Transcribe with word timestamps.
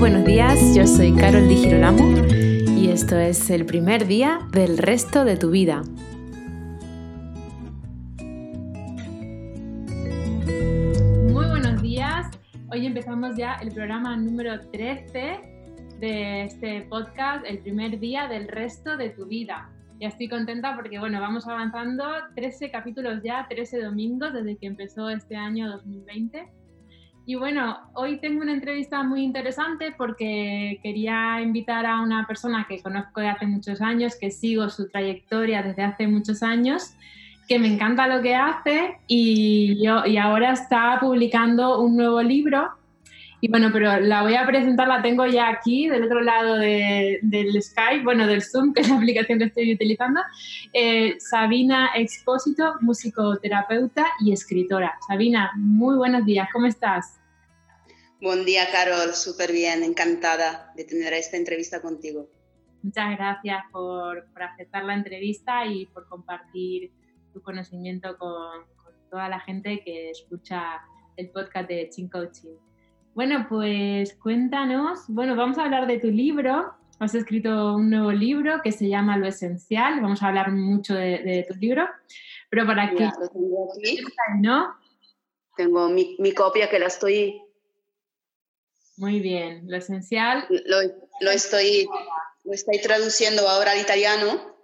buenos 0.00 0.24
días, 0.24 0.74
yo 0.74 0.86
soy 0.86 1.12
Carol 1.12 1.46
Di 1.46 1.56
Girolamo 1.56 2.26
y 2.74 2.88
esto 2.88 3.18
es 3.18 3.50
el 3.50 3.66
primer 3.66 4.06
día 4.06 4.38
del 4.50 4.78
resto 4.78 5.26
de 5.26 5.36
tu 5.36 5.50
vida. 5.50 5.82
Muy 11.30 11.46
buenos 11.46 11.82
días, 11.82 12.30
hoy 12.70 12.86
empezamos 12.86 13.36
ya 13.36 13.56
el 13.56 13.72
programa 13.74 14.16
número 14.16 14.58
13 14.70 15.40
de 16.00 16.44
este 16.44 16.80
podcast, 16.88 17.44
el 17.46 17.58
primer 17.58 18.00
día 18.00 18.26
del 18.26 18.48
resto 18.48 18.96
de 18.96 19.10
tu 19.10 19.26
vida. 19.26 19.68
Ya 20.00 20.08
estoy 20.08 20.30
contenta 20.30 20.74
porque, 20.76 20.98
bueno, 20.98 21.20
vamos 21.20 21.46
avanzando 21.46 22.04
13 22.36 22.70
capítulos 22.70 23.22
ya, 23.22 23.46
13 23.50 23.82
domingos 23.82 24.32
desde 24.32 24.56
que 24.56 24.66
empezó 24.66 25.10
este 25.10 25.36
año 25.36 25.68
2020. 25.68 26.59
Y 27.30 27.36
bueno, 27.36 27.78
hoy 27.94 28.18
tengo 28.18 28.42
una 28.42 28.52
entrevista 28.52 29.04
muy 29.04 29.22
interesante 29.22 29.94
porque 29.96 30.80
quería 30.82 31.40
invitar 31.40 31.86
a 31.86 32.00
una 32.00 32.26
persona 32.26 32.66
que 32.68 32.82
conozco 32.82 33.20
de 33.20 33.28
hace 33.28 33.46
muchos 33.46 33.80
años, 33.80 34.16
que 34.20 34.32
sigo 34.32 34.68
su 34.68 34.88
trayectoria 34.88 35.62
desde 35.62 35.84
hace 35.84 36.08
muchos 36.08 36.42
años, 36.42 36.92
que 37.46 37.60
me 37.60 37.72
encanta 37.72 38.08
lo 38.08 38.20
que 38.20 38.34
hace 38.34 38.98
y, 39.06 39.80
yo, 39.80 40.04
y 40.06 40.16
ahora 40.16 40.50
está 40.50 40.98
publicando 41.00 41.80
un 41.80 41.96
nuevo 41.96 42.20
libro 42.20 42.68
y 43.40 43.48
bueno, 43.48 43.70
pero 43.72 44.00
la 44.00 44.22
voy 44.22 44.34
a 44.34 44.44
presentar, 44.44 44.88
la 44.88 45.00
tengo 45.00 45.24
ya 45.24 45.50
aquí, 45.50 45.88
del 45.88 46.02
otro 46.02 46.22
lado 46.22 46.56
del 46.56 47.62
Skype, 47.62 48.02
bueno, 48.02 48.26
del 48.26 48.42
Zoom, 48.42 48.74
que 48.74 48.80
es 48.80 48.88
la 48.88 48.96
aplicación 48.96 49.38
que 49.38 49.44
estoy 49.44 49.72
utilizando. 49.72 50.20
Eh, 50.72 51.14
Sabina 51.20 51.90
Expósito, 51.94 52.74
musicoterapeuta 52.80 54.04
y 54.18 54.32
escritora. 54.32 54.94
Sabina, 55.06 55.52
muy 55.54 55.96
buenos 55.96 56.24
días, 56.26 56.48
¿cómo 56.52 56.66
estás? 56.66 57.19
Buen 58.22 58.44
día, 58.44 58.70
Carol, 58.70 59.14
súper 59.14 59.50
bien, 59.50 59.82
encantada 59.82 60.72
de 60.76 60.84
tener 60.84 61.14
esta 61.14 61.38
entrevista 61.38 61.80
contigo. 61.80 62.28
Muchas 62.82 63.16
gracias 63.16 63.62
por, 63.72 64.30
por 64.32 64.42
aceptar 64.42 64.84
la 64.84 64.92
entrevista 64.92 65.64
y 65.64 65.86
por 65.86 66.06
compartir 66.06 66.92
tu 67.32 67.40
conocimiento 67.40 68.18
con, 68.18 68.66
con 68.76 68.92
toda 69.10 69.30
la 69.30 69.40
gente 69.40 69.82
que 69.82 70.10
escucha 70.10 70.82
el 71.16 71.30
podcast 71.30 71.66
de 71.70 71.88
Chin 71.88 72.10
Coaching. 72.10 72.56
Bueno, 73.14 73.46
pues 73.48 74.14
cuéntanos, 74.16 75.04
bueno, 75.08 75.34
vamos 75.34 75.56
a 75.56 75.64
hablar 75.64 75.86
de 75.86 75.98
tu 75.98 76.08
libro. 76.08 76.74
Has 76.98 77.14
escrito 77.14 77.74
un 77.74 77.88
nuevo 77.88 78.12
libro 78.12 78.60
que 78.62 78.72
se 78.72 78.86
llama 78.86 79.16
Lo 79.16 79.26
Esencial. 79.26 79.98
Vamos 80.02 80.22
a 80.22 80.28
hablar 80.28 80.52
mucho 80.52 80.94
de, 80.94 81.46
tu 81.48 81.58
libro, 81.58 81.88
pero 82.50 82.66
para 82.66 82.90
que... 82.90 83.02
Lo 83.02 83.28
tengo 83.32 83.68
aquí. 83.72 83.98
¿No? 84.40 84.74
Tengo 85.56 85.88
mi, 85.88 86.16
mi, 86.18 86.32
copia 86.34 86.68
que 86.68 86.78
la 86.78 86.88
estoy... 86.88 87.40
Muy 89.00 89.20
bien, 89.20 89.62
Lo 89.66 89.78
Esencial. 89.78 90.44
Lo, 90.50 90.76
lo, 91.22 91.30
estoy, 91.30 91.88
lo 92.44 92.52
estoy 92.52 92.82
traduciendo 92.82 93.48
ahora 93.48 93.72
al 93.72 93.80
italiano. 93.80 94.54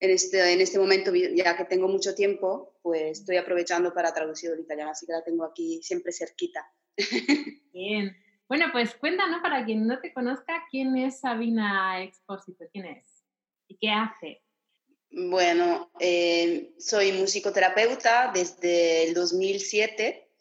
En 0.00 0.10
este, 0.10 0.52
en 0.52 0.60
este 0.60 0.80
momento, 0.80 1.12
ya 1.14 1.56
que 1.56 1.64
tengo 1.66 1.86
mucho 1.86 2.12
tiempo, 2.12 2.76
pues 2.82 3.20
estoy 3.20 3.36
aprovechando 3.36 3.94
para 3.94 4.12
traducir 4.12 4.50
al 4.50 4.58
italiano, 4.58 4.90
así 4.90 5.06
que 5.06 5.12
la 5.12 5.22
tengo 5.22 5.44
aquí 5.44 5.80
siempre 5.80 6.12
cerquita. 6.12 6.66
Bien. 7.72 8.16
Bueno, 8.48 8.66
pues 8.72 8.96
cuéntanos 8.96 9.40
para 9.42 9.64
quien 9.64 9.86
no 9.86 10.00
te 10.00 10.12
conozca, 10.12 10.64
¿quién 10.68 10.96
es 10.96 11.20
Sabina 11.20 12.02
Expósito? 12.02 12.64
¿Quién 12.72 12.86
es? 12.86 13.06
¿Y 13.68 13.78
qué 13.78 13.90
hace? 13.90 14.42
Bueno, 15.12 15.92
eh, 16.00 16.74
soy 16.80 17.12
musicoterapeuta 17.12 18.32
desde 18.34 19.04
el 19.04 19.14
2007 19.14 20.31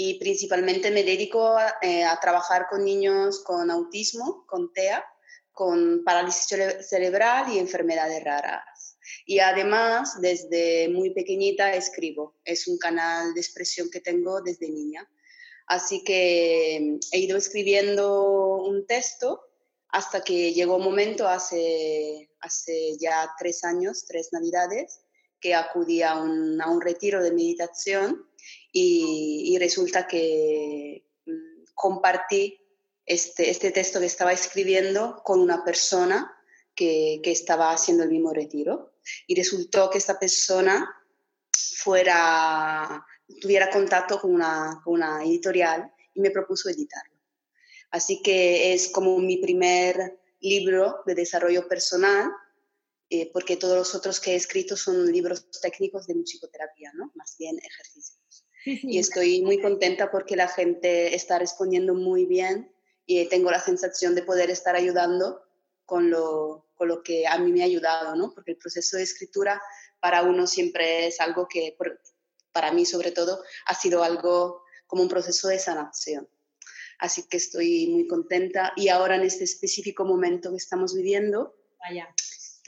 y 0.00 0.14
principalmente 0.14 0.92
me 0.92 1.02
dedico 1.02 1.44
a, 1.56 1.74
eh, 1.82 2.04
a, 2.04 2.20
trabajar 2.20 2.68
con 2.70 2.84
niños 2.84 3.42
con 3.42 3.68
autismo, 3.68 4.46
con 4.46 4.72
TEA, 4.72 5.04
con 5.50 6.04
parálisis 6.04 6.46
cerebral 6.88 7.52
y 7.52 7.58
enfermedades 7.58 8.22
raras. 8.22 8.96
Y 9.26 9.40
además, 9.40 10.20
desde 10.20 10.88
muy 10.88 11.10
pequeñita 11.10 11.74
escribo. 11.74 12.36
Es 12.44 12.68
un 12.68 12.78
canal 12.78 13.34
de 13.34 13.40
expresión 13.40 13.90
que 13.90 13.98
tengo 13.98 14.40
desde 14.40 14.70
niña. 14.70 15.04
Así 15.66 16.04
que 16.04 16.78
mm, 16.80 16.98
he 17.10 17.18
ido 17.18 17.36
escribiendo 17.36 18.58
un 18.58 18.86
texto 18.86 19.50
hasta 19.88 20.22
que 20.22 20.52
llegó 20.54 20.76
un 20.76 20.84
momento 20.84 21.26
hace, 21.26 22.30
hace 22.40 22.96
ya 23.00 23.28
tres 23.36 23.64
años, 23.64 24.04
tres 24.06 24.28
navidades, 24.30 25.00
que 25.40 25.56
acudí 25.56 26.02
a 26.02 26.18
un, 26.18 26.62
a 26.62 26.70
un 26.70 26.80
retiro 26.80 27.20
de 27.20 27.32
meditación 27.32 28.28
y, 28.72 29.52
y 29.52 29.58
resulta 29.58 30.06
que 30.06 31.04
mm, 31.26 31.64
compartí 31.74 32.60
este, 33.06 33.50
este, 33.50 33.70
texto 33.70 34.00
que 34.00 34.06
estaba 34.06 34.32
escribiendo 34.32 35.22
con 35.24 35.40
una 35.40 35.64
persona 35.64 36.34
que, 36.74 37.20
que, 37.22 37.32
estaba 37.32 37.72
haciendo 37.72 38.04
el 38.04 38.10
mismo 38.10 38.32
retiro. 38.32 38.92
Y 39.26 39.34
resultó 39.34 39.88
que 39.88 39.98
esta 39.98 40.18
persona 40.18 40.88
fuera 41.52 43.04
tuviera 43.40 43.70
contacto 43.70 44.20
con 44.20 44.34
una, 44.34 44.80
con 44.84 44.94
una 44.94 45.24
editorial 45.24 45.92
y 46.14 46.20
me 46.20 46.30
propuso 46.30 46.68
editarlo. 46.68 47.16
Así 47.90 48.22
que 48.22 48.74
es 48.74 48.88
como 48.88 49.18
mi 49.18 49.38
primer 49.38 50.20
libro 50.40 51.02
de 51.06 51.14
desarrollo 51.14 51.68
personal, 51.68 52.30
eh, 53.10 53.30
porque 53.32 53.56
todos 53.56 53.76
los 53.76 53.94
otros 53.94 54.20
que 54.20 54.32
he 54.32 54.36
escrito 54.36 54.76
son 54.76 55.10
libros 55.10 55.48
técnicos 55.62 56.06
de 56.06 56.14
musicoterapia, 56.14 56.92
¿no? 56.94 57.10
más 57.14 57.36
bien 57.38 57.58
Y 58.82 58.98
estoy 58.98 59.42
muy 59.42 59.60
contenta 59.60 60.10
porque 60.10 60.36
la 60.36 60.48
gente 60.48 61.14
está 61.14 61.38
respondiendo 61.38 61.94
muy 61.94 62.26
bien 62.26 62.70
y 63.06 63.26
tengo 63.28 63.50
la 63.50 63.60
sensación 63.60 64.14
de 64.14 64.22
poder 64.22 64.50
estar 64.50 64.76
ayudando 64.76 65.42
con 65.86 66.10
lo, 66.10 66.66
con 66.74 66.88
lo 66.88 67.02
que 67.02 67.26
a 67.26 67.38
mí 67.38 67.50
me 67.50 67.62
ha 67.62 67.64
ayudado, 67.64 68.14
¿no? 68.14 68.32
porque 68.34 68.50
el 68.52 68.58
proceso 68.58 68.98
de 68.98 69.04
escritura 69.04 69.62
para 70.00 70.22
uno 70.22 70.46
siempre 70.46 71.06
es 71.06 71.18
algo 71.20 71.48
que, 71.48 71.76
para 72.52 72.72
mí 72.72 72.84
sobre 72.84 73.10
todo, 73.10 73.42
ha 73.66 73.74
sido 73.74 74.02
algo 74.04 74.62
como 74.86 75.02
un 75.02 75.08
proceso 75.08 75.48
de 75.48 75.58
sanación. 75.58 76.28
Así 76.98 77.26
que 77.28 77.36
estoy 77.38 77.86
muy 77.86 78.06
contenta 78.06 78.72
y 78.76 78.88
ahora 78.88 79.16
en 79.16 79.22
este 79.22 79.44
específico 79.44 80.04
momento 80.04 80.50
que 80.50 80.56
estamos 80.56 80.94
viviendo, 80.94 81.54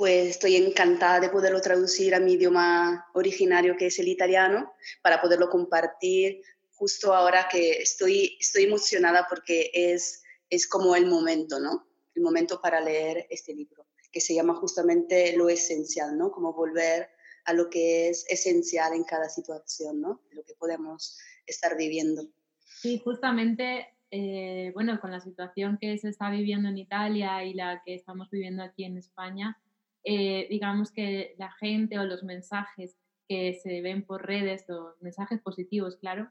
pues 0.01 0.29
estoy 0.29 0.57
encantada 0.57 1.21
de 1.21 1.29
poderlo 1.29 1.61
traducir 1.61 2.15
a 2.15 2.21
mi 2.21 2.33
idioma 2.33 3.07
originario 3.13 3.77
que 3.77 3.89
es 3.89 3.99
el 3.99 4.09
italiano 4.09 4.73
para 5.03 5.21
poderlo 5.21 5.51
compartir 5.51 6.41
justo 6.73 7.15
ahora 7.15 7.49
que 7.53 7.73
estoy, 7.73 8.39
estoy 8.41 8.65
emocionada 8.65 9.27
porque 9.29 9.71
es, 9.75 10.23
es 10.49 10.67
como 10.67 10.97
el 10.97 11.05
momento, 11.05 11.61
¿no? 11.61 11.87
El 12.15 12.23
momento 12.23 12.63
para 12.63 12.81
leer 12.81 13.27
este 13.29 13.53
libro, 13.53 13.89
que 14.11 14.23
se 14.23 14.35
llama 14.35 14.55
justamente 14.55 15.37
Lo 15.37 15.51
Esencial, 15.51 16.17
¿no? 16.17 16.33
Como 16.33 16.55
volver 16.55 17.11
a 17.45 17.53
lo 17.53 17.69
que 17.69 18.09
es 18.09 18.25
esencial 18.31 18.95
en 18.95 19.05
cada 19.05 19.29
situación, 19.29 20.01
¿no? 20.01 20.23
Lo 20.31 20.43
que 20.45 20.55
podemos 20.55 21.19
estar 21.47 21.77
viviendo. 21.77 22.27
Sí, 22.65 23.03
justamente, 23.05 23.89
eh, 24.11 24.71
bueno, 24.73 24.99
con 24.99 25.11
la 25.11 25.21
situación 25.21 25.77
que 25.79 25.99
se 25.99 26.09
está 26.09 26.31
viviendo 26.31 26.71
en 26.71 26.79
Italia 26.79 27.45
y 27.45 27.53
la 27.53 27.83
que 27.85 27.95
estamos 27.95 28.31
viviendo 28.31 28.63
aquí 28.63 28.85
en 28.85 28.97
España, 28.97 29.61
eh, 30.05 30.47
digamos 30.49 30.93
que 30.93 31.35
la 31.39 31.51
gente 31.53 31.99
o 31.99 32.05
los 32.05 32.23
mensajes 32.23 32.97
que 33.29 33.55
se 33.55 33.81
ven 33.81 34.03
por 34.03 34.27
redes, 34.27 34.65
los 34.69 35.01
mensajes 35.01 35.41
positivos, 35.41 35.97
claro, 35.97 36.31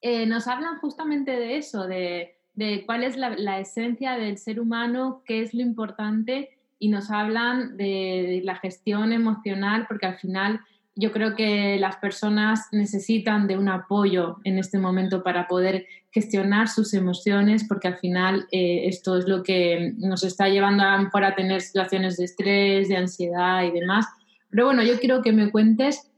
eh, 0.00 0.26
nos 0.26 0.46
hablan 0.48 0.78
justamente 0.78 1.32
de 1.32 1.56
eso, 1.56 1.86
de, 1.86 2.36
de 2.54 2.84
cuál 2.86 3.04
es 3.04 3.16
la, 3.16 3.30
la, 3.30 3.58
esencia 3.58 4.16
del 4.16 4.38
ser 4.38 4.60
humano, 4.60 5.22
qué 5.24 5.40
es 5.40 5.54
lo 5.54 5.62
importante 5.62 6.50
y 6.78 6.88
nos 6.88 7.10
hablan 7.10 7.76
de, 7.76 8.42
la 8.44 8.56
gestión 8.56 9.12
emocional, 9.12 9.86
porque 9.88 10.06
al 10.06 10.18
final 10.18 10.60
yo 10.96 11.10
creo 11.10 11.34
que 11.34 11.76
las 11.78 11.96
personas 11.96 12.68
necesitan 12.70 13.48
de 13.48 13.58
un 13.58 13.68
apoyo 13.68 14.36
en 14.44 14.58
este 14.58 14.78
momento 14.78 15.22
para 15.22 15.48
poder 15.48 15.86
gestionar 16.12 16.68
sus 16.68 16.94
emociones, 16.94 17.64
porque 17.68 17.88
al 17.88 17.96
final 17.98 18.46
eh, 18.52 18.86
esto 18.86 19.18
es 19.18 19.26
lo 19.26 19.42
que 19.42 19.92
nos 19.96 20.22
está 20.22 20.48
llevando 20.48 20.84
a, 20.84 21.34
tener 21.34 21.60
situaciones 21.62 22.16
de 22.16 22.24
estrés, 22.24 22.88
de 22.88 22.96
ansiedad 22.96 23.64
y 23.64 23.72
demás. 23.72 24.06
Pero 24.50 24.66
bueno, 24.66 24.84
yo 24.84 25.00
quiero 25.00 25.20
que 25.22 25.32
me 25.32 25.50
cuentes 25.50 26.12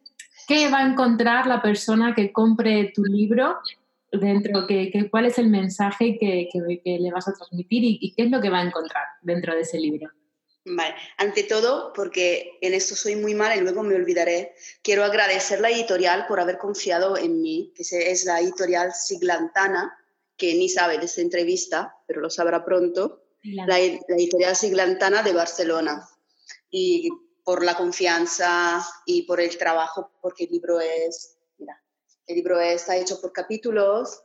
qué 0.46 0.70
va 0.70 0.80
a 0.80 0.88
encontrar 0.90 1.46
la 1.46 1.62
persona 1.62 2.14
que 2.14 2.30
compre 2.32 2.92
tu 2.94 3.02
libro 3.04 3.56
dentro, 4.12 4.66
que, 4.66 5.08
cuál 5.10 5.24
es 5.24 5.38
el 5.38 5.48
mensaje 5.48 6.18
que, 6.18 6.48
que, 6.52 6.98
le 6.98 7.10
vas 7.10 7.28
a 7.28 7.32
transmitir 7.32 7.82
y, 7.82 7.98
y 8.00 8.12
qué 8.12 8.24
es 8.24 8.30
lo 8.30 8.42
que 8.42 8.50
va 8.50 8.58
a 8.58 8.66
encontrar 8.66 9.04
dentro 9.22 9.54
de 9.54 9.62
ese 9.62 9.80
libro. 9.80 10.10
Vale. 10.68 10.96
Ante 11.16 11.44
todo, 11.44 11.92
porque 11.92 12.58
en 12.60 12.74
esto 12.74 12.96
soy 12.96 13.14
muy 13.14 13.34
mala 13.36 13.56
y 13.56 13.60
luego 13.60 13.84
me 13.84 13.94
olvidaré, 13.94 14.52
quiero 14.82 15.04
agradecer 15.04 15.60
la 15.60 15.70
editorial 15.70 16.26
por 16.26 16.40
haber 16.40 16.58
confiado 16.58 17.16
en 17.16 17.40
mí, 17.40 17.72
que 17.76 17.82
es 17.82 18.24
la 18.24 18.40
editorial 18.40 18.92
Siglantana, 18.92 19.96
que 20.36 20.54
ni 20.56 20.68
sabe 20.68 20.98
de 20.98 21.04
esta 21.04 21.20
entrevista, 21.20 21.96
pero 22.08 22.20
lo 22.20 22.30
sabrá 22.30 22.64
pronto, 22.64 23.22
la, 23.44 23.78
editorial 23.78 24.56
Siglantana 24.56 25.22
de 25.22 25.32
Barcelona. 25.32 26.08
Y 26.68 27.10
por 27.44 27.64
la 27.64 27.76
confianza 27.76 28.84
y 29.06 29.22
por 29.22 29.40
el 29.40 29.56
trabajo, 29.56 30.10
porque 30.20 30.44
el 30.44 30.50
libro 30.50 30.80
es, 30.80 31.38
mira, 31.58 31.80
el 32.26 32.34
libro 32.34 32.60
está 32.60 32.96
hecho 32.96 33.20
por 33.20 33.32
capítulos, 33.32 34.24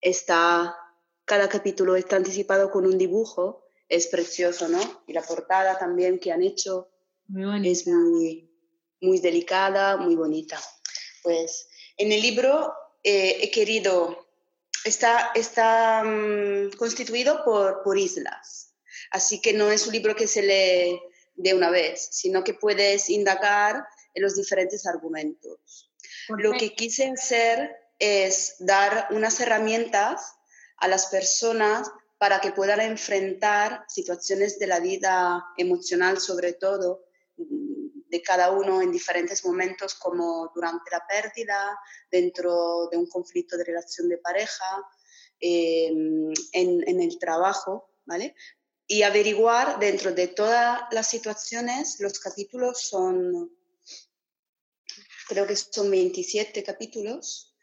está 0.00 0.76
cada 1.24 1.48
capítulo 1.48 1.94
está 1.94 2.16
anticipado 2.16 2.70
con 2.70 2.84
un 2.86 2.98
dibujo, 2.98 3.67
es 3.88 4.06
precioso, 4.06 4.68
¿no? 4.68 5.02
Y 5.06 5.12
la 5.12 5.22
portada 5.22 5.78
también 5.78 6.18
que 6.18 6.32
han 6.32 6.42
hecho 6.42 6.90
es 7.64 7.86
muy, 7.86 8.50
muy 9.00 9.20
delicada, 9.20 9.96
muy 9.96 10.14
bonita. 10.14 10.60
Pues 11.22 11.68
en 11.96 12.12
el 12.12 12.22
libro 12.22 12.72
eh, 13.02 13.38
he 13.42 13.50
querido, 13.50 14.26
está, 14.84 15.32
está 15.34 16.02
mm, 16.04 16.70
constituido 16.76 17.44
por, 17.44 17.82
por 17.82 17.98
islas, 17.98 18.74
así 19.10 19.40
que 19.40 19.52
no 19.52 19.70
es 19.70 19.86
un 19.86 19.92
libro 19.92 20.14
que 20.14 20.26
se 20.26 20.42
lee 20.42 21.00
de 21.36 21.54
una 21.54 21.70
vez, 21.70 22.08
sino 22.10 22.42
que 22.44 22.54
puedes 22.54 23.08
indagar 23.08 23.86
en 24.14 24.22
los 24.22 24.34
diferentes 24.34 24.86
argumentos. 24.86 25.90
Lo 26.28 26.52
que 26.52 26.74
quise 26.74 27.08
hacer 27.08 27.74
es 27.98 28.56
dar 28.58 29.08
unas 29.10 29.40
herramientas 29.40 30.34
a 30.76 30.88
las 30.88 31.06
personas 31.06 31.90
para 32.18 32.40
que 32.40 32.50
puedan 32.50 32.80
enfrentar 32.80 33.84
situaciones 33.88 34.58
de 34.58 34.66
la 34.66 34.80
vida 34.80 35.44
emocional, 35.56 36.20
sobre 36.20 36.52
todo, 36.52 37.04
de 37.36 38.22
cada 38.22 38.50
uno 38.50 38.82
en 38.82 38.90
diferentes 38.90 39.44
momentos, 39.44 39.94
como 39.94 40.50
durante 40.52 40.90
la 40.90 41.06
pérdida, 41.06 41.78
dentro 42.10 42.88
de 42.90 42.96
un 42.96 43.06
conflicto 43.06 43.56
de 43.56 43.64
relación 43.64 44.08
de 44.08 44.18
pareja, 44.18 44.64
em, 45.38 46.32
en, 46.52 47.00
el 47.00 47.18
trabajo, 47.20 47.90
¿vale? 48.04 48.34
Y 48.88 49.02
averiguar 49.02 49.78
dentro 49.78 50.12
de 50.12 50.26
todas 50.26 50.82
las 50.90 51.08
situaciones, 51.08 52.00
los 52.00 52.18
capítulos 52.18 52.80
son, 52.80 53.52
creo 55.28 55.46
que 55.46 55.54
son 55.54 55.90
27 55.90 56.64
capítulos, 56.64 57.54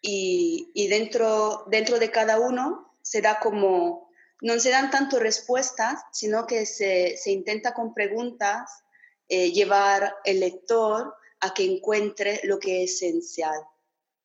y, 0.00 0.70
y 0.74 0.86
dentro, 0.86 1.64
dentro 1.68 1.98
de 1.98 2.10
cada 2.10 2.38
uno 2.38 2.94
se 3.04 3.20
da 3.20 3.38
como, 3.38 4.03
no 4.44 4.60
se 4.60 4.68
dan 4.68 4.90
tanto 4.90 5.18
respuestas, 5.18 6.04
sino 6.12 6.46
que 6.46 6.66
se, 6.66 7.16
se 7.16 7.32
intenta 7.32 7.72
con 7.72 7.94
preguntas 7.94 8.84
eh, 9.26 9.52
llevar 9.52 10.16
el 10.22 10.40
lector 10.40 11.14
a 11.40 11.54
que 11.54 11.64
encuentre 11.64 12.40
lo 12.44 12.58
que 12.58 12.84
es 12.84 13.02
esencial 13.02 13.58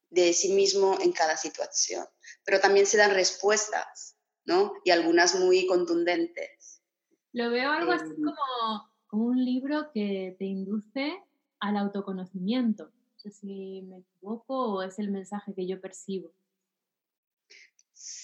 de 0.10 0.34
sí 0.34 0.52
mismo 0.52 0.98
en 1.00 1.14
cada 1.14 1.38
situación. 1.38 2.06
Pero 2.44 2.60
también 2.60 2.86
se 2.86 2.98
dan 2.98 3.12
respuestas, 3.12 4.18
¿no? 4.44 4.74
Y 4.84 4.92
algunas 4.92 5.36
muy 5.36 5.66
contundentes. 5.66 6.82
Lo 7.32 7.50
veo 7.50 7.72
algo 7.72 7.94
así 7.94 8.10
em. 8.10 8.16
como, 8.22 8.92
como 9.08 9.24
un 9.24 9.46
libro 9.46 9.90
que 9.94 10.36
te 10.38 10.44
induce 10.44 11.14
al 11.62 11.78
autoconocimiento. 11.78 12.88
No 12.88 13.20
sé 13.20 13.32
si 13.32 13.84
me 13.84 14.00
equivoco 14.00 14.74
o 14.74 14.84
es 14.84 15.00
el 15.00 15.12
mensaje 15.12 15.54
que 15.56 15.66
yo 15.66 15.80
percibo. 15.80 16.34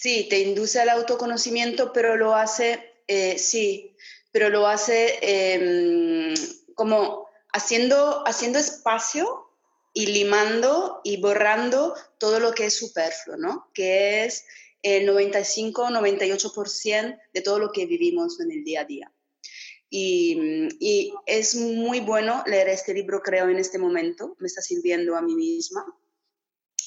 Sí, 0.06 0.28
te 0.30 0.38
induce 0.38 0.78
al 0.78 0.90
autoconocimiento, 0.90 1.92
pero 1.92 2.16
lo 2.16 2.36
hace, 2.36 2.78
eh, 3.08 3.40
sí, 3.40 3.96
pero 4.30 4.50
lo 4.50 4.68
hace 4.68 5.18
em, 5.20 6.32
como 6.76 7.26
haciendo, 7.52 8.22
haciendo 8.24 8.60
espacio 8.60 9.50
y 9.92 10.06
limando 10.06 11.00
y 11.02 11.20
borrando 11.20 11.96
todo 12.20 12.38
lo 12.38 12.52
que 12.52 12.66
es 12.66 12.74
superfluo, 12.74 13.36
¿no? 13.36 13.68
Que 13.74 14.22
es 14.22 14.44
el 14.82 15.08
95-98% 15.08 17.18
de 17.34 17.40
todo 17.40 17.58
lo 17.58 17.72
que 17.72 17.86
vivimos 17.86 18.38
en 18.38 18.52
el 18.52 18.62
día 18.62 18.82
a 18.82 18.84
día. 18.84 19.12
Y, 19.90 20.68
y, 20.78 21.12
es 21.26 21.56
muy 21.56 21.98
bueno 21.98 22.44
leer 22.46 22.68
este 22.68 22.94
libro, 22.94 23.22
creo, 23.22 23.48
en 23.48 23.58
este 23.58 23.80
momento. 23.80 24.36
Me 24.38 24.46
está 24.46 24.62
sirviendo 24.62 25.16
a 25.16 25.20
mí 25.20 25.34
misma, 25.34 25.84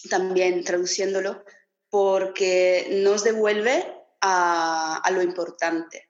también 0.09 0.63
traduciéndolo, 0.63 1.43
porque 1.89 2.87
nos 3.03 3.23
devuelve 3.23 3.85
a, 4.21 4.97
a 4.97 5.11
lo 5.11 5.21
importante 5.21 6.09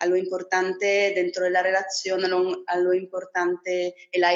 a 0.00 0.06
lo 0.06 0.16
importante 0.16 1.12
dentro 1.14 1.44
de 1.44 1.50
la 1.50 1.62
relación, 1.62 2.24
a 2.24 2.76
lo, 2.78 2.94
importante 2.94 3.94
en 4.10 4.20
la 4.22 4.30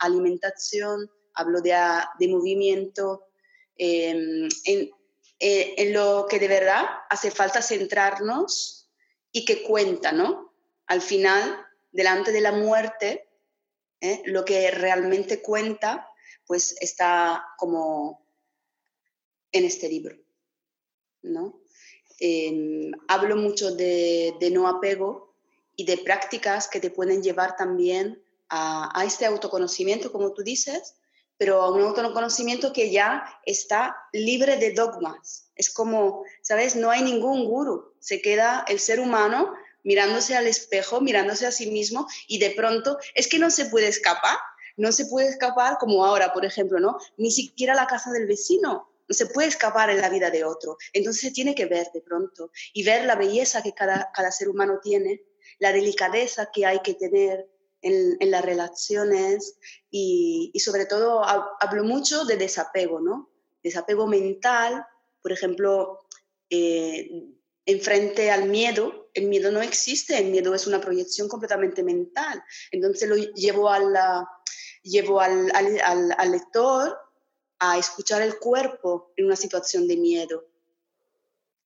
alimentación, 0.00 1.08
hablo 1.34 1.60
de, 1.60 1.72
de 2.18 2.28
movimiento, 2.28 3.28
em, 3.76 4.48
en, 4.64 4.90
eh, 5.38 5.74
en, 5.78 5.92
lo 5.92 6.26
que 6.28 6.40
de 6.40 6.48
verdad 6.48 6.84
hace 7.08 7.30
falta 7.30 7.62
centrarnos 7.62 8.90
y 9.30 9.44
que 9.44 9.62
cuenta, 9.62 10.10
¿no? 10.10 10.52
Al 10.86 11.00
final, 11.00 11.64
delante 11.92 12.32
de 12.32 12.40
la 12.40 12.50
muerte, 12.50 13.28
¿eh? 14.00 14.20
lo 14.24 14.44
que 14.44 14.68
realmente 14.72 15.40
cuenta, 15.40 16.08
pues 16.44 16.76
está 16.80 17.44
como 17.56 18.26
en 19.52 19.64
este 19.64 19.88
libro, 19.88 20.16
¿no? 21.24 21.60
Em, 22.20 22.92
hablo 23.08 23.36
mucho 23.36 23.74
de, 23.74 24.36
no 24.52 24.68
apego 24.68 25.34
y 25.76 25.84
de 25.84 25.98
prácticas 25.98 26.68
que 26.68 26.80
te 26.80 26.90
pueden 26.90 27.22
llevar 27.22 27.56
también 27.56 28.22
a, 28.48 29.02
este 29.04 29.26
autoconocimiento, 29.26 30.12
como 30.12 30.32
tú 30.32 30.42
dices, 30.42 30.94
pero 31.36 31.60
a 31.62 31.72
un 31.72 31.82
autoconocimiento 31.82 32.72
que 32.72 32.92
ya 32.92 33.24
está 33.44 33.96
libre 34.12 34.56
de 34.58 34.72
dogmas. 34.72 35.50
Es 35.56 35.70
como, 35.70 36.22
¿sabes? 36.42 36.76
No 36.76 36.90
hay 36.90 37.02
ningún 37.02 37.46
guru. 37.46 37.94
Se 37.98 38.22
queda 38.22 38.64
el 38.68 38.78
ser 38.78 39.00
humano 39.00 39.52
mirándose 39.82 40.36
al 40.36 40.46
espejo, 40.46 41.00
mirándose 41.00 41.46
a 41.46 41.52
sí 41.52 41.70
mismo 41.70 42.06
y 42.28 42.38
de 42.38 42.50
pronto 42.50 42.98
es 43.14 43.26
que 43.26 43.40
no 43.40 43.50
se 43.50 43.66
puede 43.66 43.88
escapar. 43.88 44.38
No 44.76 44.92
se 44.92 45.06
puede 45.06 45.28
escapar 45.28 45.78
como 45.78 46.04
ahora, 46.04 46.32
por 46.32 46.44
ejemplo, 46.44 46.78
¿no? 46.78 46.98
Ni 47.16 47.32
siquiera 47.32 47.74
la 47.74 47.86
casa 47.86 48.12
del 48.12 48.26
vecino 48.26 48.93
no 48.93 48.93
se 49.08 49.26
puede 49.26 49.48
escapar 49.48 49.90
en 49.90 50.00
la 50.00 50.08
vida 50.08 50.30
de 50.30 50.44
otro. 50.44 50.76
Entonces 50.92 51.22
se 51.22 51.30
tiene 51.30 51.54
que 51.54 51.66
ver 51.66 51.88
de 51.92 52.00
pronto 52.00 52.50
y 52.72 52.84
ver 52.84 53.04
la 53.04 53.16
belleza 53.16 53.62
que 53.62 53.72
cada, 53.72 54.10
cada 54.14 54.30
ser 54.30 54.48
humano 54.48 54.80
tiene, 54.82 55.22
la 55.58 55.72
delicadeza 55.72 56.50
que 56.52 56.66
hay 56.66 56.80
que 56.80 56.94
tener 56.94 57.46
en, 57.82 58.16
en 58.18 58.30
las 58.30 58.44
relaciones 58.44 59.58
y, 59.90 60.50
y, 60.54 60.60
sobre 60.60 60.86
todo 60.86 61.22
hablo 61.24 61.84
mucho 61.84 62.24
de 62.24 62.36
desapego, 62.36 63.00
¿no? 63.00 63.30
Desapego 63.62 64.06
mental, 64.06 64.86
por 65.22 65.32
ejemplo, 65.32 66.00
eh, 66.50 67.10
en 67.66 67.80
frente 67.80 68.30
al 68.30 68.48
miedo, 68.48 69.10
el 69.14 69.26
miedo 69.26 69.50
no 69.50 69.62
existe, 69.62 70.18
el 70.18 70.30
miedo 70.30 70.54
es 70.54 70.66
una 70.66 70.80
proyección 70.80 71.28
completamente 71.28 71.82
mental. 71.82 72.42
Entonces 72.70 73.08
lo 73.08 73.16
llevo, 73.16 73.70
a 73.70 74.28
llevo 74.82 75.20
al, 75.20 75.50
al, 75.54 76.14
al 76.16 76.30
lector 76.30 76.96
a 77.70 77.78
escuchar 77.78 78.20
el 78.20 78.38
cuerpo 78.38 79.12
en 79.16 79.26
una 79.26 79.36
situación 79.36 79.88
de 79.88 79.96
miedo, 79.96 80.44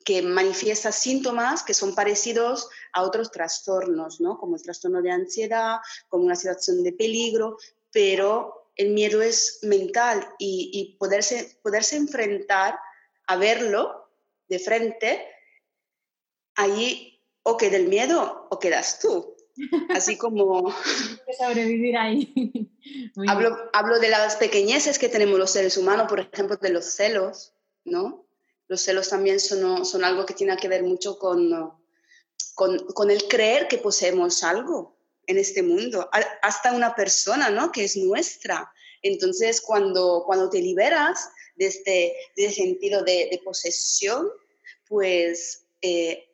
que 0.05 0.23
manifiesta 0.23 0.93
síntomas 0.93 1.63
que 1.63 1.75
son 1.75 1.95
parecidos 1.95 2.69
a 2.93 3.03
otros 3.03 3.31
trastornos, 3.31 4.21
¿no? 4.21 4.39
como 4.39 4.57
el 4.57 4.63
trastorno 4.63 5.03
de 5.03 5.11
ansiedad, 5.11 5.79
como 6.09 6.25
una 6.25 6.37
situación 6.37 6.83
de 6.83 6.93
peligro, 6.93 7.59
pero 7.91 8.71
el 8.77 8.91
miedo 8.91 9.21
es 9.23 9.59
mental 9.63 10.27
y, 10.39 10.97
poderse, 10.99 11.59
poderse 11.63 11.97
enfrentar 11.97 12.79
a 13.27 13.37
verlo 13.37 14.09
de 14.47 14.59
frente, 14.61 15.27
ahí 16.55 17.21
o 17.43 17.57
queda 17.57 17.77
el 17.77 17.89
miedo 17.89 18.47
o 18.51 18.59
quedas 18.59 19.01
tú. 19.01 19.37
Así 19.91 20.17
como... 20.17 20.75
sobrevivir 21.39 21.97
ahí. 21.97 22.71
hablo, 23.29 23.57
hablo 23.73 23.99
de 23.99 24.09
las 24.09 24.37
pequeñeces 24.37 24.99
que 24.99 25.09
tenemos 25.09 25.39
los 25.39 25.51
seres 25.51 25.77
humanos, 25.77 26.07
por 26.09 26.21
ejemplo, 26.21 26.57
de 26.57 26.71
los 26.71 26.85
celos, 26.85 27.53
¿no? 27.85 28.27
Los 28.69 28.83
celos 28.83 29.09
también 29.09 29.41
son, 29.41 29.85
son 29.85 30.05
algo 30.05 30.27
que 30.27 30.35
tiene 30.35 30.57
que 30.57 30.69
ver 30.69 30.83
mucho 30.83 31.19
con, 31.19 31.79
con, 32.55 32.79
con 32.93 33.11
el 33.11 33.27
creer 33.29 33.69
que 33.69 33.79
poseemos 33.79 34.43
algo 34.43 34.97
en 35.27 35.39
este 35.39 35.63
mundo, 35.63 36.09
hasta 36.43 36.73
una 36.73 36.95
persona, 36.95 37.51
¿no? 37.51 37.71
Que 37.71 37.85
es 37.85 37.97
nuestra. 37.97 38.73
Entonces, 39.03 39.61
cuando, 39.61 40.23
cuando 40.27 40.49
te 40.49 40.61
liberas 40.61 41.31
de 41.57 41.67
este, 41.67 42.17
de 42.37 42.51
sentido 42.51 43.03
de, 43.05 43.29
de 43.31 43.41
posesión, 43.45 44.29
pues 44.89 45.67
eh, 45.83 46.28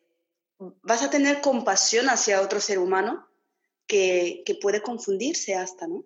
vas 0.59 1.03
a 1.03 1.09
tener 1.09 1.41
compasión 1.41 2.09
hacia 2.09 2.41
otro 2.41 2.59
ser 2.59 2.79
humano 2.79 3.27
que, 3.87 4.43
puede 4.61 4.81
confundirse 4.81 5.55
hasta, 5.55 5.87
¿no? 5.87 6.05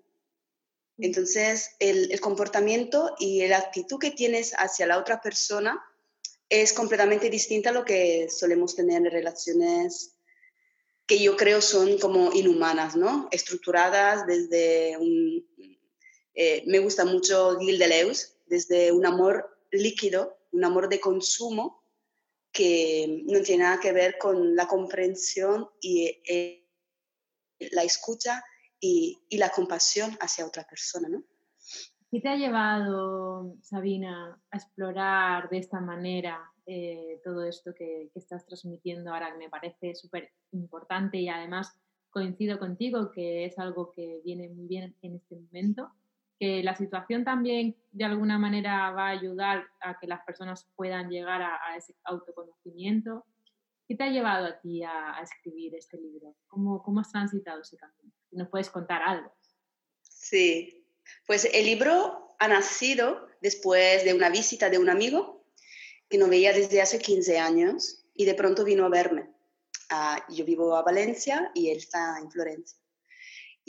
Entonces, 0.97 1.71
el, 1.79 2.19
comportamiento 2.19 3.15
y 3.19 3.47
la 3.47 3.57
actitud 3.57 3.99
que 3.99 4.11
tienes 4.11 4.53
hacia 4.57 4.85
la 4.85 4.97
otra 4.97 5.21
persona 5.21 5.81
es 6.49 6.73
completamente 6.73 7.29
distinta 7.29 7.69
a 7.69 7.73
lo 7.73 7.85
que 7.85 8.27
solemos 8.29 8.75
tener 8.75 8.97
en 8.97 9.11
relaciones 9.11 10.15
que 11.05 11.19
yo 11.19 11.37
creo 11.37 11.61
son 11.61 11.97
como 11.97 12.33
inhumanas, 12.33 12.95
¿no? 12.95 13.29
Estructuradas 13.31 14.27
desde 14.27 14.97
un... 14.97 15.47
Eh, 16.35 16.63
me 16.67 16.79
gusta 16.79 17.05
mucho 17.05 17.57
Gil 17.59 17.79
Deleuze, 17.79 18.27
desde 18.45 18.91
un 18.91 19.05
amor 19.05 19.57
líquido, 19.71 20.37
un 20.51 20.65
amor 20.65 20.89
de 20.89 20.99
consumo, 20.99 21.78
que 22.51 23.23
no 23.25 23.41
tiene 23.41 23.63
nada 23.63 23.79
que 23.79 23.91
ver 23.91 24.17
con 24.17 24.55
la 24.55 24.67
comprensión 24.67 25.69
y 25.81 26.21
eh, 26.27 26.67
la 27.71 27.83
escucha 27.83 28.43
y, 28.79 29.19
la 29.31 29.49
compasión 29.49 30.11
hacia 30.21 30.45
otra 30.45 30.65
persona, 30.65 31.09
¿no? 31.09 31.23
¿Qué 32.11 32.21
te 32.21 32.29
ha 32.29 32.35
llevado, 32.35 33.55
Sabina, 33.61 34.41
a 34.49 34.57
explorar 34.57 35.49
de 35.49 35.59
esta 35.59 35.79
manera 35.79 36.41
eh, 36.65 37.21
todo 37.23 37.45
esto 37.45 37.73
que, 37.73 38.09
que, 38.11 38.19
estás 38.19 38.45
transmitiendo 38.45 39.13
ahora, 39.13 39.31
que 39.31 39.37
me 39.37 39.49
parece 39.49 39.93
súper 39.93 40.31
importante 40.51 41.17
y 41.17 41.29
además 41.29 41.75
coincido 42.09 42.57
contigo 42.57 43.11
que 43.11 43.45
es 43.45 43.59
algo 43.59 43.91
que 43.91 44.21
viene 44.23 44.49
muy 44.49 44.67
bien 44.67 44.95
en 45.03 45.15
este 45.15 45.35
momento, 45.35 45.91
que 46.39 46.63
la 46.63 46.75
situación 46.75 47.25
también 47.25 47.75
de 47.91 48.05
alguna 48.05 48.39
manera 48.39 48.91
va 48.91 49.07
a 49.07 49.11
ayudar 49.11 49.67
a 49.81 49.99
que 49.99 50.07
las 50.07 50.23
personas 50.23 50.67
puedan 50.75 51.09
llegar 51.09 51.41
a, 51.41 51.75
ese 51.77 51.95
autoconocimiento. 52.05 53.25
¿Qué 53.87 53.95
te 53.95 54.05
ha 54.05 54.09
llevado 54.09 54.45
a 54.45 54.59
ti 54.59 54.81
a, 54.83 55.17
a 55.17 55.21
escribir 55.21 55.75
este 55.75 55.97
libro? 55.97 56.35
¿Cómo, 56.47 56.81
¿Cómo, 56.81 57.01
has 57.01 57.11
transitado 57.11 57.61
ese 57.61 57.75
camino? 57.75 58.13
¿Nos 58.31 58.47
puedes 58.47 58.69
contar 58.69 59.01
algo? 59.01 59.33
Sí, 60.01 60.85
pues 61.27 61.49
el 61.53 61.65
libro 61.65 62.35
ha 62.39 62.47
nacido 62.47 63.27
después 63.41 64.05
de 64.05 64.13
una 64.13 64.29
visita 64.29 64.69
de 64.69 64.77
un 64.77 64.89
amigo 64.89 65.43
que 66.09 66.17
no 66.17 66.27
veía 66.27 66.53
desde 66.53 66.81
hace 66.81 66.99
15 66.99 67.37
años 67.37 68.05
y 68.15 68.25
de 68.25 68.33
pronto 68.33 68.63
vino 68.63 68.85
a 68.85 68.89
verme. 68.89 69.29
Ah, 69.89 70.23
yo 70.29 70.45
vivo 70.45 70.75
a 70.75 70.83
Valencia 70.83 71.51
y 71.53 71.69
él 71.69 71.77
está 71.77 72.17
en 72.19 72.31
Florencia. 72.31 72.79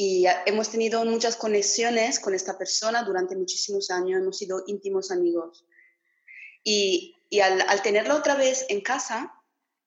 Y 0.02 0.24
hemos 0.46 0.70
tenido 0.70 1.04
muchas 1.04 1.36
conexiones 1.36 2.20
con 2.20 2.32
esta 2.32 2.56
persona 2.56 3.02
durante 3.02 3.36
muchísimos 3.36 3.90
años, 3.90 4.22
hemos 4.22 4.38
sido 4.38 4.62
íntimos 4.66 5.10
amigos. 5.10 5.66
Y, 6.64 7.16
y 7.28 7.40
al, 7.40 7.60
al, 7.60 7.82
tenerlo 7.82 8.16
otra 8.16 8.34
vez 8.34 8.64
en 8.70 8.80
casa, 8.80 9.34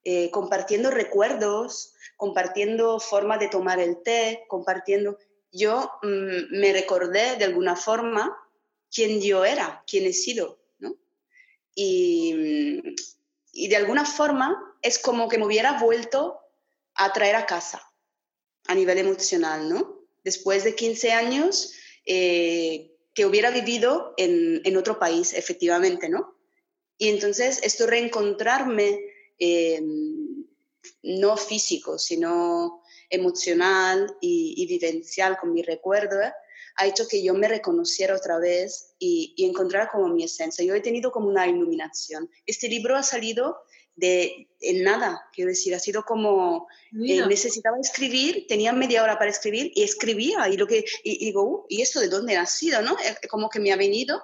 eh, 0.03 0.29
compartiendo 0.29 0.91
recuerdos, 0.91 1.96
compartiendo 2.15 3.00
forma 3.00 3.39
de 3.39 3.48
tomar 3.48 3.79
el 3.79 4.03
té, 4.03 4.46
compartiendo, 4.50 5.17
yo 5.51 5.89
mmm, 6.03 6.60
me 6.60 6.72
recordé 6.74 7.38
de 7.38 7.46
alguna 7.46 7.75
forma 7.75 8.38
quién 8.93 9.20
yo 9.20 9.43
era, 9.46 9.84
quién 9.88 10.05
he 10.05 10.13
sido, 10.13 10.60
¿no? 10.77 10.96
Y, 11.74 12.84
y 13.51 13.67
de 13.67 13.77
alguna 13.77 14.05
forma 14.05 14.77
es 14.84 15.00
como 15.00 15.27
que 15.27 15.39
me 15.39 15.48
hubiera 15.48 15.79
vuelto 15.79 16.39
a 16.93 17.12
traer 17.13 17.36
a 17.36 17.48
casa 17.48 17.82
a 18.67 18.75
nivel 18.75 19.00
emocional, 19.00 19.67
¿no? 19.67 19.92
Después 20.23 20.63
de 20.63 20.75
15 20.75 21.11
años 21.11 21.73
eh, 22.05 22.91
que 23.13 23.25
hubiera 23.25 23.51
vivido 23.51 24.13
en, 24.17 24.61
en, 24.63 24.77
otro 24.77 24.99
país, 24.99 25.33
efectivamente, 25.33 26.09
¿no? 26.09 26.35
Y 26.97 27.09
entonces 27.09 27.59
esto 27.63 27.85
reencontrarme, 27.85 28.99
eh, 29.39 29.81
no 31.03 31.37
físico, 31.37 31.97
sino 31.97 32.81
emocional 33.09 34.15
y, 34.21 34.53
y 34.57 34.65
vivencial 34.67 35.37
con 35.37 35.53
mi 35.53 35.61
recuerdo, 35.61 36.19
ha 36.75 36.87
hecho 36.87 37.07
que 37.07 37.23
yo 37.23 37.33
me 37.33 37.47
reconociera 37.47 38.15
otra 38.15 38.39
vez 38.39 38.95
y, 38.99 39.35
encontrara 39.37 39.89
como 39.89 40.07
mi 40.07 40.23
esencia. 40.23 40.65
Yo 40.65 40.73
he 40.73 40.81
tenido 40.81 41.11
como 41.11 41.27
una 41.27 41.47
iluminación. 41.47 42.29
Este 42.45 42.67
libro 42.67 42.95
ha 42.95 43.03
salido 43.03 43.57
de 43.95 44.47
en 44.59 44.83
nada, 44.83 45.29
quiero 45.33 45.50
decir, 45.50 45.75
ha 45.75 45.79
sido 45.79 46.03
como 46.03 46.67
eh, 46.93 47.25
necesitaba 47.27 47.77
escribir, 47.79 48.45
tenía 48.47 48.71
media 48.73 49.03
hora 49.03 49.17
para 49.17 49.29
escribir 49.29 49.71
y 49.75 49.83
escribía 49.83 50.47
y 50.50 50.57
lo 50.57 50.67
que 50.67 50.85
y, 51.03 51.23
y 51.23 51.25
digo, 51.25 51.43
uh, 51.43 51.65
¿y 51.69 51.81
esto 51.81 52.00
de 52.00 52.07
dónde 52.07 52.38
ha 52.38 52.45
sido, 52.45 52.81
no? 52.81 52.97
Eh, 53.00 53.27
como 53.29 53.50
que 53.50 53.59
me 53.59 53.71
ha 53.71 53.75
venido 53.75 54.23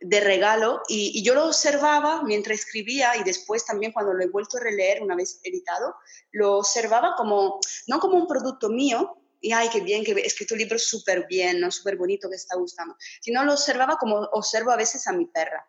de 0.00 0.20
regalo 0.20 0.82
y, 0.86 1.12
y, 1.18 1.22
yo 1.22 1.34
lo 1.34 1.46
observaba 1.46 2.22
mientras 2.24 2.58
escribía 2.58 3.16
y 3.16 3.24
después 3.24 3.64
también 3.64 3.92
cuando 3.92 4.12
lo 4.12 4.22
he 4.22 4.28
vuelto 4.28 4.58
a 4.58 4.60
releer 4.60 5.02
una 5.02 5.16
vez 5.16 5.40
editado, 5.42 5.94
lo 6.32 6.58
observaba 6.58 7.14
como, 7.16 7.58
no 7.86 8.00
como 8.00 8.18
un 8.18 8.26
producto 8.26 8.68
mío, 8.68 9.16
y 9.40 9.52
ay, 9.52 9.68
qué 9.70 9.80
bien, 9.80 10.04
que 10.04 10.12
he 10.12 10.26
escrito 10.26 10.54
un 10.54 10.58
libro 10.58 10.78
súper 10.78 11.26
bien, 11.26 11.60
¿no? 11.60 11.70
súper 11.70 11.96
bonito, 11.96 12.28
que 12.28 12.36
está 12.36 12.56
gustando, 12.56 12.96
sino 13.20 13.44
lo 13.44 13.52
observaba 13.52 13.96
como 13.96 14.16
observo 14.32 14.70
a 14.72 14.76
veces 14.76 15.06
a 15.06 15.12
mi 15.12 15.26
perra, 15.26 15.66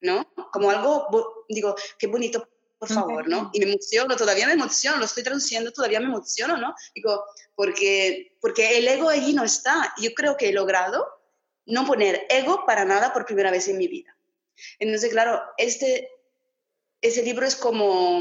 ¿no? 0.00 0.30
Como 0.52 0.70
algo, 0.70 1.44
digo, 1.48 1.74
qué 1.98 2.06
bonito 2.06 2.48
por 2.80 2.88
favor, 2.88 3.28
¿no? 3.28 3.50
Y 3.52 3.60
me 3.60 3.66
emociono, 3.66 4.16
todavía 4.16 4.46
me 4.46 4.54
emociono, 4.54 4.96
lo 4.96 5.04
estoy 5.04 5.22
traduciendo, 5.22 5.70
todavía 5.70 6.00
me 6.00 6.06
emociono, 6.06 6.56
¿no? 6.56 6.74
Digo, 6.94 7.26
porque, 7.54 8.38
porque 8.40 8.78
el 8.78 8.88
ego 8.88 9.10
allí 9.10 9.34
no 9.34 9.44
está. 9.44 9.92
Yo 9.98 10.14
creo 10.14 10.38
que 10.38 10.48
he 10.48 10.52
logrado 10.52 11.06
no 11.66 11.84
poner 11.84 12.26
ego 12.30 12.64
para 12.64 12.86
nada 12.86 13.12
por 13.12 13.26
primera 13.26 13.50
vez 13.50 13.68
en 13.68 13.76
mi 13.76 13.86
vida. 13.86 14.16
Entonces, 14.78 15.10
claro, 15.10 15.42
este, 15.58 16.08
ese 17.02 17.22
libro 17.22 17.44
es 17.44 17.54
como 17.54 18.18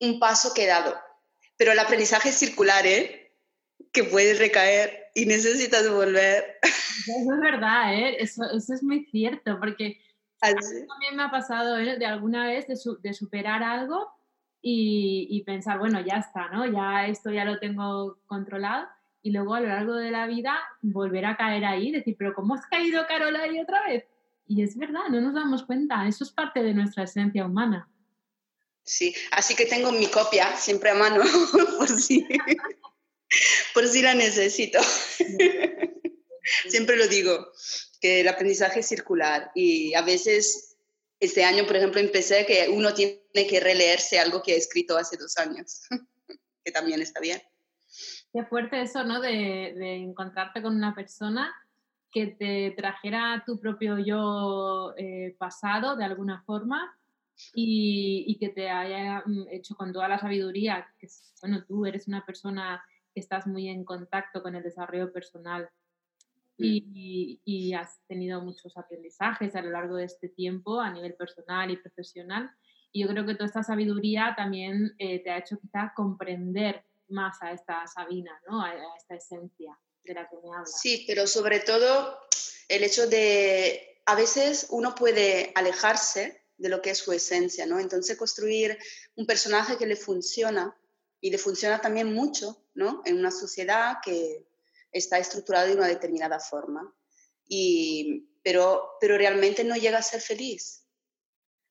un 0.00 0.20
paso 0.20 0.52
que 0.52 0.64
he 0.64 0.66
dado, 0.66 0.94
pero 1.56 1.72
el 1.72 1.78
aprendizaje 1.78 2.28
es 2.28 2.36
circular, 2.36 2.86
¿eh? 2.86 3.32
Que 3.92 4.04
puedes 4.04 4.38
recaer 4.38 5.10
y 5.14 5.24
necesitas 5.24 5.90
volver. 5.90 6.58
Eso 6.62 7.32
es 7.32 7.40
verdad, 7.40 7.94
¿eh? 7.94 8.16
Eso, 8.18 8.42
eso 8.54 8.74
es 8.74 8.82
muy 8.82 9.06
cierto, 9.06 9.58
porque 9.58 9.98
a 10.40 10.48
mí 10.48 10.86
también 10.86 11.16
me 11.16 11.22
ha 11.22 11.30
pasado 11.30 11.78
¿eh? 11.78 11.98
de 11.98 12.06
alguna 12.06 12.46
vez 12.46 12.66
de, 12.66 12.76
su, 12.76 13.00
de 13.00 13.12
superar 13.12 13.62
algo 13.62 14.08
y, 14.62 15.26
y, 15.30 15.42
pensar, 15.44 15.78
bueno, 15.78 16.00
ya 16.00 16.16
está, 16.16 16.48
¿no? 16.48 16.66
Ya 16.66 17.06
esto 17.06 17.30
ya 17.30 17.44
lo 17.44 17.58
tengo 17.58 18.18
controlado 18.26 18.86
y 19.22 19.32
luego 19.32 19.54
a 19.54 19.60
lo 19.60 19.68
largo 19.68 19.94
de 19.94 20.10
la 20.10 20.26
vida 20.26 20.58
volver 20.80 21.26
a 21.26 21.36
caer 21.36 21.64
ahí, 21.64 21.90
decir, 21.90 22.16
pero 22.18 22.34
¿cómo 22.34 22.54
has 22.54 22.66
caído 22.66 23.06
Carola 23.06 23.42
ahí 23.42 23.60
otra 23.60 23.86
vez? 23.86 24.04
Y 24.46 24.62
es 24.62 24.76
verdad, 24.76 25.08
no 25.10 25.20
nos 25.20 25.34
damos 25.34 25.64
cuenta, 25.64 26.06
eso 26.08 26.24
es 26.24 26.30
parte 26.30 26.62
de 26.62 26.74
nuestra 26.74 27.04
esencia 27.04 27.44
humana. 27.44 27.88
Sí, 28.82 29.14
así 29.32 29.54
que 29.54 29.66
tengo 29.66 29.92
mi 29.92 30.06
copia 30.06 30.56
siempre 30.56 30.90
a 30.90 30.94
mano, 30.94 31.22
por 31.78 31.88
si, 31.88 32.26
por 33.74 33.86
si 33.86 34.02
la 34.02 34.14
necesito. 34.14 34.80
siempre 36.68 36.96
lo 36.96 37.06
digo 37.06 37.46
que 38.00 38.20
el 38.20 38.28
aprendizaje 38.28 38.82
circular 38.82 39.50
y 39.54 39.94
a 39.94 40.02
veces 40.02 40.70
este 41.20 41.44
año, 41.44 41.66
por 41.66 41.76
ejemplo, 41.76 42.00
empecé 42.00 42.46
que 42.46 42.68
uno 42.70 42.94
tiene 42.94 43.20
que 43.48 43.60
releerse 43.60 44.18
algo 44.18 44.42
que 44.42 44.54
he 44.54 44.56
escrito 44.56 44.96
hace 44.96 45.18
dos 45.18 45.36
años, 45.36 45.82
que 46.64 46.72
también 46.72 47.02
está 47.02 47.20
bien. 47.20 47.42
Qué 48.32 48.44
fuerte 48.44 48.80
eso, 48.80 49.04
¿no? 49.04 49.20
De, 49.20 49.74
de, 49.76 49.96
encontrarte 49.96 50.62
con 50.62 50.74
una 50.74 50.94
persona 50.94 51.52
que 52.10 52.28
te 52.28 52.72
trajera 52.76 53.42
tu 53.46 53.60
propio 53.60 53.98
yo 53.98 54.94
eh, 54.96 55.36
pasado 55.38 55.96
de 55.96 56.04
alguna 56.04 56.42
forma 56.42 56.96
y, 57.54 58.24
y, 58.26 58.38
que 58.38 58.48
te 58.48 58.70
haya 58.70 59.22
mm, 59.26 59.48
hecho 59.50 59.74
con 59.74 59.92
toda 59.92 60.08
la 60.08 60.18
sabiduría, 60.18 60.88
que 60.98 61.08
bueno, 61.40 61.64
tú 61.66 61.86
eres 61.86 62.08
una 62.08 62.24
persona 62.24 62.82
que 63.12 63.20
estás 63.20 63.46
muy 63.46 63.68
en 63.68 63.84
contacto 63.84 64.42
con 64.42 64.54
el 64.54 64.62
desarrollo 64.62 65.12
personal 65.12 65.68
y, 66.62 67.40
y, 67.44 67.74
has 67.74 68.00
tenido 68.06 68.40
muchos 68.40 68.76
aprendizajes 68.76 69.54
a 69.54 69.62
lo 69.62 69.70
largo 69.70 69.96
de 69.96 70.04
este 70.04 70.28
tiempo 70.28 70.80
a 70.80 70.90
nivel 70.90 71.14
personal 71.14 71.70
y 71.70 71.76
profesional. 71.76 72.50
Y 72.92 73.02
yo 73.02 73.08
creo 73.08 73.24
que 73.24 73.34
toda 73.34 73.46
esta 73.46 73.62
sabiduría 73.62 74.34
también 74.36 74.94
eh, 74.98 75.22
te 75.22 75.30
ha 75.30 75.38
hecho 75.38 75.58
quizá 75.60 75.92
comprender 75.94 76.84
más 77.08 77.42
a 77.42 77.52
esta 77.52 77.86
Sabina, 77.86 78.32
¿no? 78.48 78.62
a, 78.62 78.70
a 78.70 78.96
esta 78.98 79.14
esencia 79.14 79.78
de 80.04 80.14
la 80.14 80.28
que 80.28 80.36
me 80.36 80.54
hablas. 80.54 80.80
Sí, 80.80 81.04
pero 81.06 81.26
sobre 81.26 81.60
todo 81.60 82.18
el 82.68 82.84
hecho 82.84 83.06
de 83.06 84.02
a 84.06 84.14
veces 84.14 84.66
uno 84.70 84.94
puede 84.94 85.52
alejarse 85.54 86.42
de 86.56 86.68
lo 86.68 86.82
que 86.82 86.90
es 86.90 86.98
su 86.98 87.12
esencia, 87.12 87.64
¿no? 87.64 87.80
Entonces 87.80 88.18
construir 88.18 88.78
un 89.16 89.26
personaje 89.26 89.78
que 89.78 89.86
le 89.86 89.96
funciona 89.96 90.76
y 91.20 91.30
le 91.30 91.38
funciona 91.38 91.80
también 91.80 92.12
mucho, 92.12 92.62
¿no? 92.74 93.02
En 93.04 93.18
una 93.18 93.30
sociedad 93.30 93.98
que 94.04 94.46
está 94.92 95.18
estructurado 95.18 95.68
de 95.68 95.74
una 95.74 95.88
determinada 95.88 96.40
forma, 96.40 96.94
y, 97.46 98.28
pero, 98.42 98.96
pero 99.00 99.18
realmente 99.18 99.64
no 99.64 99.76
llega 99.76 99.98
a 99.98 100.02
ser 100.02 100.20
feliz. 100.20 100.86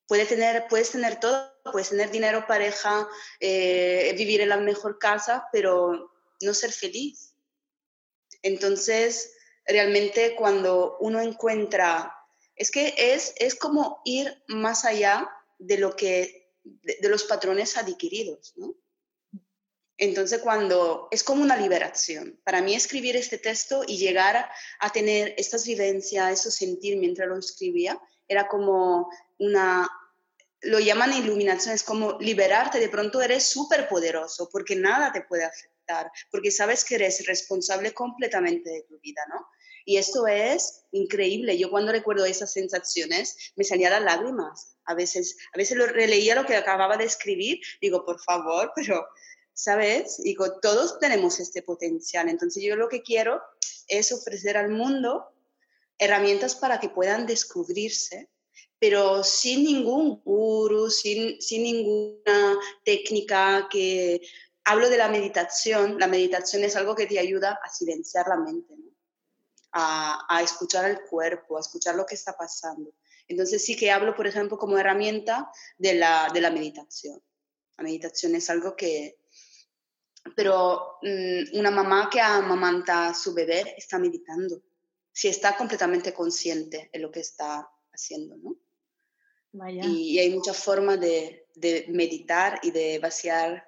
Puede 0.07 0.25
tener, 0.25 0.67
puedes 0.67 0.91
tener 0.91 1.19
todo, 1.19 1.53
puedes 1.71 1.89
tener 1.89 2.09
dinero, 2.11 2.47
pareja, 2.47 3.07
eh, 3.39 4.13
vivir 4.17 4.41
en 4.41 4.49
la 4.49 4.57
mejor 4.57 4.97
casa, 4.97 5.47
pero 5.51 6.11
no 6.41 6.53
ser 6.53 6.71
feliz. 6.71 7.35
Entonces, 8.41 9.33
realmente 9.65 10.35
cuando 10.35 10.97
uno 10.99 11.21
encuentra, 11.21 12.15
es 12.55 12.71
que 12.71 12.93
es, 12.97 13.33
es 13.37 13.55
como 13.55 14.01
ir 14.03 14.43
más 14.47 14.85
allá 14.85 15.29
de 15.59 15.77
lo 15.77 15.95
que, 15.95 16.53
de, 16.63 16.97
de 17.01 17.09
los 17.09 17.23
patrones 17.23 17.77
adquiridos, 17.77 18.53
¿no? 18.57 18.75
Entonces, 19.99 20.39
cuando 20.39 21.09
es 21.11 21.25
como 21.25 21.43
una 21.43 21.57
liberación, 21.57 22.39
para 22.45 22.61
mí 22.61 22.73
escribir 22.73 23.17
este 23.17 23.37
texto 23.37 23.83
y 23.85 23.97
llegar 23.97 24.49
a, 24.79 24.89
tener 24.91 25.33
estas 25.37 25.65
vivencias, 25.65 26.31
eso 26.31 26.49
sentir 26.49 26.97
mientras 26.97 27.27
lo 27.27 27.37
escribía, 27.37 27.99
era 28.25 28.47
como 28.47 29.09
una, 29.39 29.89
lo 30.61 30.79
llaman 30.79 31.11
iluminación, 31.11 31.75
es 31.75 31.83
como 31.83 32.17
liberarte, 32.17 32.79
de 32.79 32.87
pronto 32.87 33.21
eres 33.21 33.43
súper 33.43 33.89
poderoso 33.89 34.47
porque 34.49 34.77
nada 34.77 35.11
te 35.11 35.23
puede 35.23 35.43
afectar, 35.43 36.09
porque 36.31 36.49
sabes 36.49 36.85
que 36.85 36.95
eres 36.95 37.25
responsable 37.27 37.93
completamente 37.93 38.69
de 38.69 38.83
tu 38.83 38.97
vida, 39.01 39.21
¿no? 39.27 39.47
Y 39.83 39.97
esto 39.97 40.27
es 40.27 40.85
increíble. 40.91 41.57
Yo 41.57 41.69
cuando 41.69 41.91
recuerdo 41.91 42.23
esas 42.23 42.53
sensaciones 42.53 43.51
me 43.57 43.63
salían 43.65 43.91
las 43.91 44.03
lágrimas. 44.03 44.77
A 44.85 44.93
veces, 44.93 45.35
a 45.53 45.57
veces 45.57 45.77
lo 45.77 45.87
releía 45.87 46.35
lo 46.35 46.45
que 46.45 46.55
acababa 46.55 46.95
de 46.95 47.05
escribir, 47.05 47.59
digo, 47.81 48.05
por 48.05 48.21
favor, 48.21 48.71
pero 48.75 49.05
¿sabes? 49.59 50.21
Digo, 50.23 50.59
todos 50.61 50.99
tenemos 50.99 51.41
este 51.41 51.61
potencial. 51.61 52.29
Entonces 52.29 52.63
yo 52.63 52.77
lo 52.77 52.87
que 52.87 53.01
quiero 53.01 53.41
es 53.89 54.13
ofrecer 54.13 54.55
al 54.55 54.69
mundo 54.69 55.33
herramientas 55.97 56.55
para 56.55 56.79
que 56.79 56.87
puedan 56.87 57.25
descubrirse, 57.25 58.29
pero 58.79 59.21
sin 59.21 59.65
ningún 59.65 60.21
guru, 60.23 60.89
sin, 60.89 61.41
sin 61.41 61.63
ninguna 61.63 62.57
técnica 62.85 63.67
que... 63.69 64.21
Hablo 64.63 64.89
de 64.89 64.97
la 64.97 65.09
meditación. 65.09 65.99
La 65.99 66.07
meditación 66.07 66.63
es 66.63 66.75
algo 66.75 66.95
que 66.95 67.07
te 67.07 67.17
ayuda 67.17 67.59
a 67.61 67.69
silenciar 67.69 68.27
la 68.27 68.37
mente, 68.37 68.75
a, 69.71 70.25
a 70.29 70.43
escuchar 70.43 70.89
el 70.89 71.01
cuerpo, 71.01 71.57
a 71.57 71.61
escuchar 71.61 71.95
lo 71.95 72.05
que 72.05 72.13
está 72.13 72.37
pasando. 72.37 72.93
Entonces 73.27 73.65
sí 73.65 73.75
que 73.75 73.89
hablo, 73.89 74.15
por 74.15 74.27
ejemplo, 74.27 74.57
como 74.57 74.77
herramienta 74.77 75.51
de 75.77 75.95
la, 75.95 76.29
de 76.31 76.41
la 76.41 76.51
meditación. 76.51 77.21
La 77.77 77.83
meditación 77.83 78.35
es 78.35 78.49
algo 78.49 78.75
que... 78.75 79.18
Pero 80.35 80.97
mm, 81.01 81.57
una 81.57 81.71
mamá 81.71 82.09
que 82.11 82.19
amamanta 82.19 83.07
a 83.07 83.13
su 83.13 83.33
bebé 83.33 83.75
está 83.77 83.97
meditando, 83.97 84.61
si 85.11 85.27
está 85.27 85.55
completamente 85.57 86.13
consciente 86.13 86.89
de 86.91 86.99
lo 86.99 87.11
que 87.11 87.21
está 87.21 87.69
haciendo, 87.91 88.37
¿no? 88.37 88.55
Y, 89.51 90.19
hay 90.19 90.29
muchas 90.29 90.57
formas 90.57 90.99
de, 90.99 91.47
de, 91.55 91.85
meditar 91.89 92.59
y 92.61 92.69
de 92.69 92.99
vaciar 92.99 93.67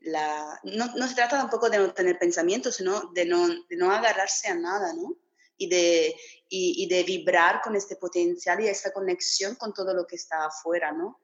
la... 0.00 0.58
No, 0.62 0.86
no, 0.96 1.06
se 1.06 1.14
trata 1.14 1.36
tampoco 1.36 1.68
de 1.68 1.78
no 1.78 1.92
tener 1.92 2.18
pensamientos, 2.18 2.76
sino 2.76 3.12
de 3.12 3.26
no, 3.26 3.46
de 3.46 3.76
no 3.76 3.92
agarrarse 3.92 4.48
a 4.48 4.54
nada, 4.54 4.94
¿no? 4.94 5.18
Y 5.58 5.68
de, 5.68 6.16
y, 6.48 6.82
y, 6.82 6.88
de 6.88 7.02
vibrar 7.02 7.60
con 7.60 7.76
este 7.76 7.96
potencial 7.96 8.62
y 8.62 8.68
esta 8.68 8.90
conexión 8.90 9.56
con 9.56 9.74
todo 9.74 9.92
lo 9.92 10.06
que 10.06 10.16
está 10.16 10.46
afuera, 10.46 10.92
¿no? 10.92 11.20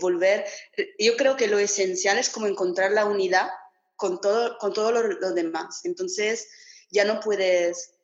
volver, 0.00 0.46
yo 0.98 1.14
creo 1.16 1.36
que 1.36 1.46
lo 1.46 1.58
esencial 1.58 2.18
es 2.18 2.30
como 2.30 2.46
encontrar 2.46 2.90
la 2.90 3.04
unidad 3.04 3.50
con 4.02 4.20
todo, 4.20 4.58
con 4.58 4.72
todo 4.72 4.90
lo, 4.90 5.32
demás. 5.32 5.84
Entonces, 5.84 6.48
ya 6.90 7.04
no 7.04 7.20
puedes, 7.20 7.94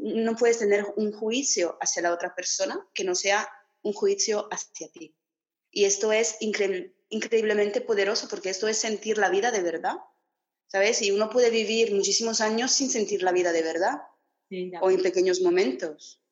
no 0.00 0.34
puedes 0.34 0.60
tener 0.60 0.86
un 0.96 1.12
juicio 1.12 1.76
hacia 1.78 2.00
la 2.00 2.14
otra 2.14 2.34
persona 2.34 2.88
que 2.94 3.04
no 3.04 3.14
sea 3.14 3.46
un 3.82 3.92
juicio 3.92 4.48
hacia 4.50 4.88
ti. 4.88 5.14
Y 5.70 5.84
esto 5.84 6.10
es 6.10 6.38
increíblemente 6.40 7.82
poderoso 7.82 8.28
porque 8.28 8.48
esto 8.48 8.66
es 8.66 8.78
sentir 8.78 9.18
la 9.18 9.28
vida 9.28 9.50
de 9.50 9.60
verdad. 9.60 9.96
¿Sabes? 10.68 11.02
Y 11.02 11.10
uno 11.10 11.28
puede 11.28 11.50
vivir 11.50 11.92
muchísimos 11.92 12.40
años 12.40 12.70
sin 12.72 12.88
sentir 12.88 13.22
la 13.22 13.32
vida 13.32 13.52
de 13.52 13.62
verdad. 13.62 14.00
o 14.80 14.90
en 14.90 15.02
pequeños 15.02 15.42
momentos 15.42 16.22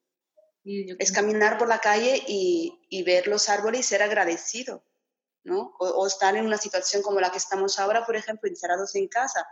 es 0.65 1.13
caminar 1.13 1.59
por 1.59 1.69
la 1.69 1.81
calle 1.81 2.23
y, 2.27 2.81
y, 2.89 3.03
ver 3.03 3.27
los 3.27 3.49
árboles 3.49 3.81
y 3.81 3.83
ser 3.85 4.03
agradecido, 4.03 4.83
¿no? 5.49 5.75
O, 5.79 6.07
estar 6.07 6.37
en 6.37 6.47
una 6.47 6.59
situación 6.59 7.03
como 7.03 7.21
la 7.21 7.31
que 7.31 7.39
estamos 7.39 7.79
ahora, 7.79 8.05
por 8.05 8.17
ejemplo, 8.17 8.49
encerrados 8.49 8.95
en 8.95 9.09
casa, 9.09 9.47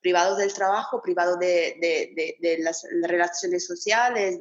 privados 0.00 0.38
del 0.38 0.52
trabajo, 0.52 1.00
privados 1.00 1.38
de, 1.38 2.58
las, 2.60 2.84
relaciones 3.02 3.66
sociales, 3.66 4.38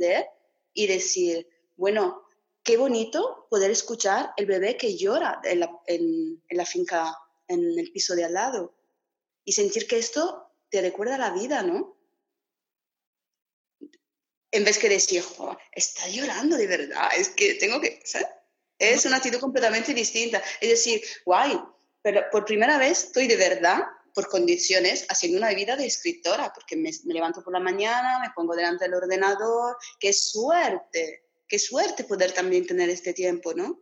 y 0.73 0.87
decir, 0.87 1.47
bueno, 1.75 2.23
qué 2.63 2.77
bonito 2.77 3.47
poder 3.49 3.71
escuchar 3.71 4.33
el 4.37 4.45
bebé 4.45 4.77
que 4.77 4.97
llora 4.97 5.41
en 5.43 5.59
la, 6.49 6.65
finca, 6.65 7.15
en 7.47 7.77
el 7.77 7.91
piso 7.91 8.15
de 8.15 8.23
al 8.23 8.33
lado, 8.33 8.73
y 9.43 9.51
sentir 9.51 9.87
que 9.87 9.97
esto 9.97 10.51
te 10.69 10.81
recuerda 10.81 11.17
la 11.17 11.31
vida, 11.31 11.61
¿no? 11.61 11.97
en 14.51 14.65
vez 14.65 14.77
que 14.77 14.89
decir, 14.89 15.23
está 15.71 16.07
llorando 16.09 16.57
de 16.57 16.67
verdad, 16.67 17.09
es 17.17 17.29
que 17.29 17.53
tengo 17.55 17.79
que, 17.79 18.01
Es 18.81 19.05
una 19.05 19.17
actitud 19.17 19.39
completamente 19.39 19.93
distinta. 19.93 20.41
Es 20.59 20.69
decir, 20.69 21.01
guay, 21.25 21.59
pero 22.01 22.23
por 22.31 22.45
primera 22.45 22.77
vez 22.77 23.05
estoy 23.05 23.27
de 23.27 23.37
verdad, 23.37 23.83
por 24.13 24.27
condiciones, 24.27 25.05
haciendo 25.09 25.37
una 25.37 25.53
vida 25.53 25.75
de 25.75 25.85
escritora, 25.85 26.51
porque 26.53 26.75
me, 26.75 26.91
levanto 27.05 27.43
por 27.43 27.53
la 27.53 27.59
mañana, 27.59 28.19
me 28.19 28.31
pongo 28.35 28.55
delante 28.55 28.85
del 28.85 28.95
ordenador, 28.95 29.77
qué 29.99 30.11
suerte, 30.11 31.23
qué 31.47 31.59
suerte 31.59 32.03
poder 32.03 32.33
también 32.33 32.65
tener 32.65 32.89
este 32.89 33.13
tiempo, 33.13 33.53
¿no? 33.53 33.79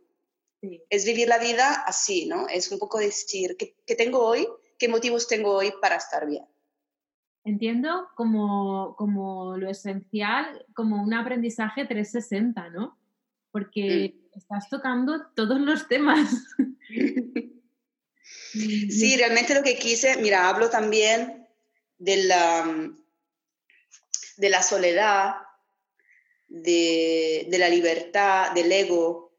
Es 0.90 1.06
vivir 1.06 1.26
la 1.26 1.38
vida 1.38 1.82
así, 1.86 2.26
¿no? 2.26 2.46
Es 2.46 2.70
un 2.70 2.78
poco 2.78 2.98
decir, 2.98 3.56
qué 3.56 3.94
tengo 3.96 4.24
hoy? 4.24 4.46
¿Qué 4.78 4.88
motivos 4.88 5.26
tengo 5.26 5.52
hoy 5.52 5.72
para 5.80 5.96
estar 5.96 6.26
bien? 6.26 6.44
entiendo 7.44 8.08
como, 8.14 8.94
como 8.96 9.56
lo 9.56 9.70
esencial, 9.70 10.66
como 10.74 11.02
un 11.02 11.14
aprendizaje 11.14 11.86
360, 11.86 12.70
¿no? 12.70 12.98
Porque 13.50 14.14
mm. 14.14 14.19
Estás 14.34 14.68
tocando 14.68 15.26
todos 15.34 15.60
los 15.60 15.88
temas. 15.88 16.30
Sí, 18.52 19.16
realmente 19.16 19.54
lo 19.54 19.62
que 19.62 19.78
quise, 19.78 20.16
mira, 20.16 20.48
hablo 20.48 20.70
también 20.70 21.46
de 21.98 22.24
la, 22.24 22.90
de 24.36 24.48
la 24.48 24.62
soledad, 24.62 25.36
de, 26.48 27.46
de 27.48 27.58
la 27.58 27.68
libertad, 27.68 28.50
del 28.52 28.72
ego, 28.72 29.32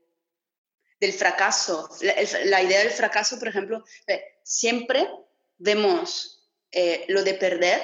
del 1.00 1.12
fracaso. 1.12 1.90
La, 2.02 2.16
la, 2.46 2.64
idea 2.64 2.80
del 2.80 2.92
fracaso, 2.92 3.38
por 3.38 3.50
ejemplo, 3.50 3.84
eh, 4.08 4.24
siempre 4.44 5.10
vemos 5.58 6.50
eh, 6.72 7.06
lo 7.10 7.24
de 7.24 7.34
perder, 7.34 7.82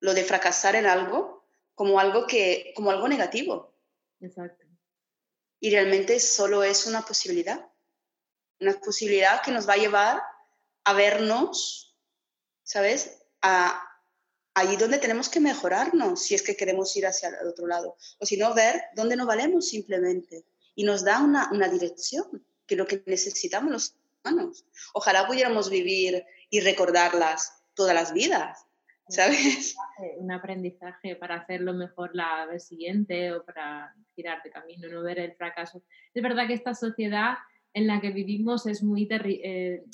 lo 0.00 0.12
de 0.12 0.24
fracasar 0.24 0.76
en 0.76 0.86
algo, 0.86 1.46
como 1.74 1.98
algo, 1.98 2.26
que, 2.26 2.72
como 2.76 2.90
algo 2.90 3.08
negativo. 3.08 3.74
Exacto. 4.20 4.61
Y 5.62 5.70
realmente 5.70 6.18
solo 6.18 6.64
es 6.64 6.86
una 6.86 7.02
posibilidad. 7.02 7.64
Una 8.58 8.80
posibilidad 8.80 9.40
que 9.42 9.52
nos 9.52 9.68
va 9.68 9.74
a 9.74 9.76
llevar 9.76 10.20
a 10.82 10.92
vernos, 10.92 11.96
¿sabes? 12.64 13.20
A, 13.42 13.80
allí 14.54 14.74
donde 14.74 14.98
tenemos 14.98 15.28
que 15.28 15.38
mejorarnos 15.38 16.20
si 16.20 16.34
es 16.34 16.42
que 16.42 16.56
queremos 16.56 16.96
ir 16.96 17.06
hacia 17.06 17.28
el 17.28 17.46
otro 17.46 17.68
lado. 17.68 17.96
O 18.18 18.26
si 18.26 18.36
no, 18.36 18.52
ver 18.54 18.82
dónde 18.96 19.14
no 19.14 19.24
valemos 19.24 19.68
simplemente. 19.68 20.44
Y 20.74 20.82
nos 20.82 21.04
da 21.04 21.20
una, 21.20 21.48
una 21.52 21.68
dirección, 21.68 22.44
que 22.66 22.74
es 22.74 22.78
lo 22.78 22.86
que 22.88 23.04
necesitamos 23.06 23.70
los 23.70 23.94
humanos. 24.24 24.64
Ojalá 24.94 25.28
pudiéramos 25.28 25.70
vivir 25.70 26.26
y 26.50 26.58
recordarlas 26.58 27.52
todas 27.74 27.94
las 27.94 28.12
vidas, 28.12 28.66
¿sabes? 29.08 29.76
Un 30.18 30.32
aprendizaje 30.32 31.16
para 31.16 31.36
hacerlo 31.36 31.74
mejor 31.74 32.10
la 32.14 32.46
vez 32.46 32.66
siguiente 32.66 33.32
o 33.32 33.44
para 33.44 33.94
girar 34.14 34.42
de 34.42 34.50
camino, 34.50 34.88
no 34.88 35.02
ver 35.02 35.18
el 35.18 35.34
fracaso. 35.34 35.82
Es 36.14 36.22
verdad 36.22 36.46
que 36.46 36.54
esta 36.54 36.74
sociedad 36.74 37.34
en 37.74 37.86
la 37.86 38.00
que 38.00 38.10
vivimos 38.10 38.66
es 38.66 38.82
muy 38.82 39.08
eh, 39.10 39.84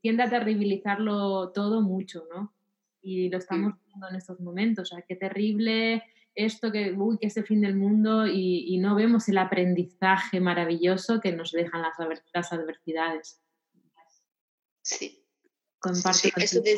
tiende 0.00 0.22
a 0.22 0.30
terribilizarlo 0.30 1.52
todo 1.52 1.82
mucho, 1.82 2.24
¿no? 2.34 2.52
Y 3.00 3.28
lo 3.30 3.38
estamos 3.38 3.74
viendo 3.86 4.08
en 4.08 4.16
estos 4.16 4.40
momentos. 4.40 4.90
O 4.90 4.96
sea, 4.96 5.04
qué 5.06 5.14
terrible 5.14 6.02
esto, 6.34 6.72
que, 6.72 6.92
uy, 6.92 7.18
que 7.18 7.28
es 7.28 7.36
el 7.36 7.44
fin 7.44 7.60
del 7.60 7.76
mundo 7.76 8.26
y, 8.26 8.76
no 8.78 8.94
vemos 8.94 9.28
el 9.28 9.38
aprendizaje 9.38 10.40
maravilloso 10.40 11.20
que 11.20 11.32
nos 11.32 11.52
dejan 11.52 11.82
las, 11.82 11.94
las 12.32 12.52
adversidades. 12.52 13.40
Sí, 14.82 15.24
Comparto 15.80 16.28
eso 16.36 16.60
de 16.60 16.76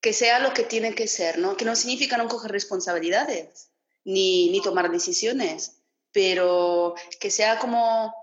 que 0.00 0.12
sea 0.12 0.38
lo 0.38 0.54
que 0.54 0.64
tiene 0.64 0.94
que 0.94 1.06
ser, 1.06 1.38
¿no? 1.38 1.56
Que 1.56 1.64
no 1.64 1.76
significa 1.76 2.16
no 2.16 2.28
coger 2.28 2.50
responsabilidades 2.50 3.70
ni, 4.04 4.50
ni 4.50 4.62
tomar 4.62 4.90
decisiones, 4.90 5.82
pero 6.12 6.94
que 7.20 7.30
sea 7.30 7.58
como 7.58 8.14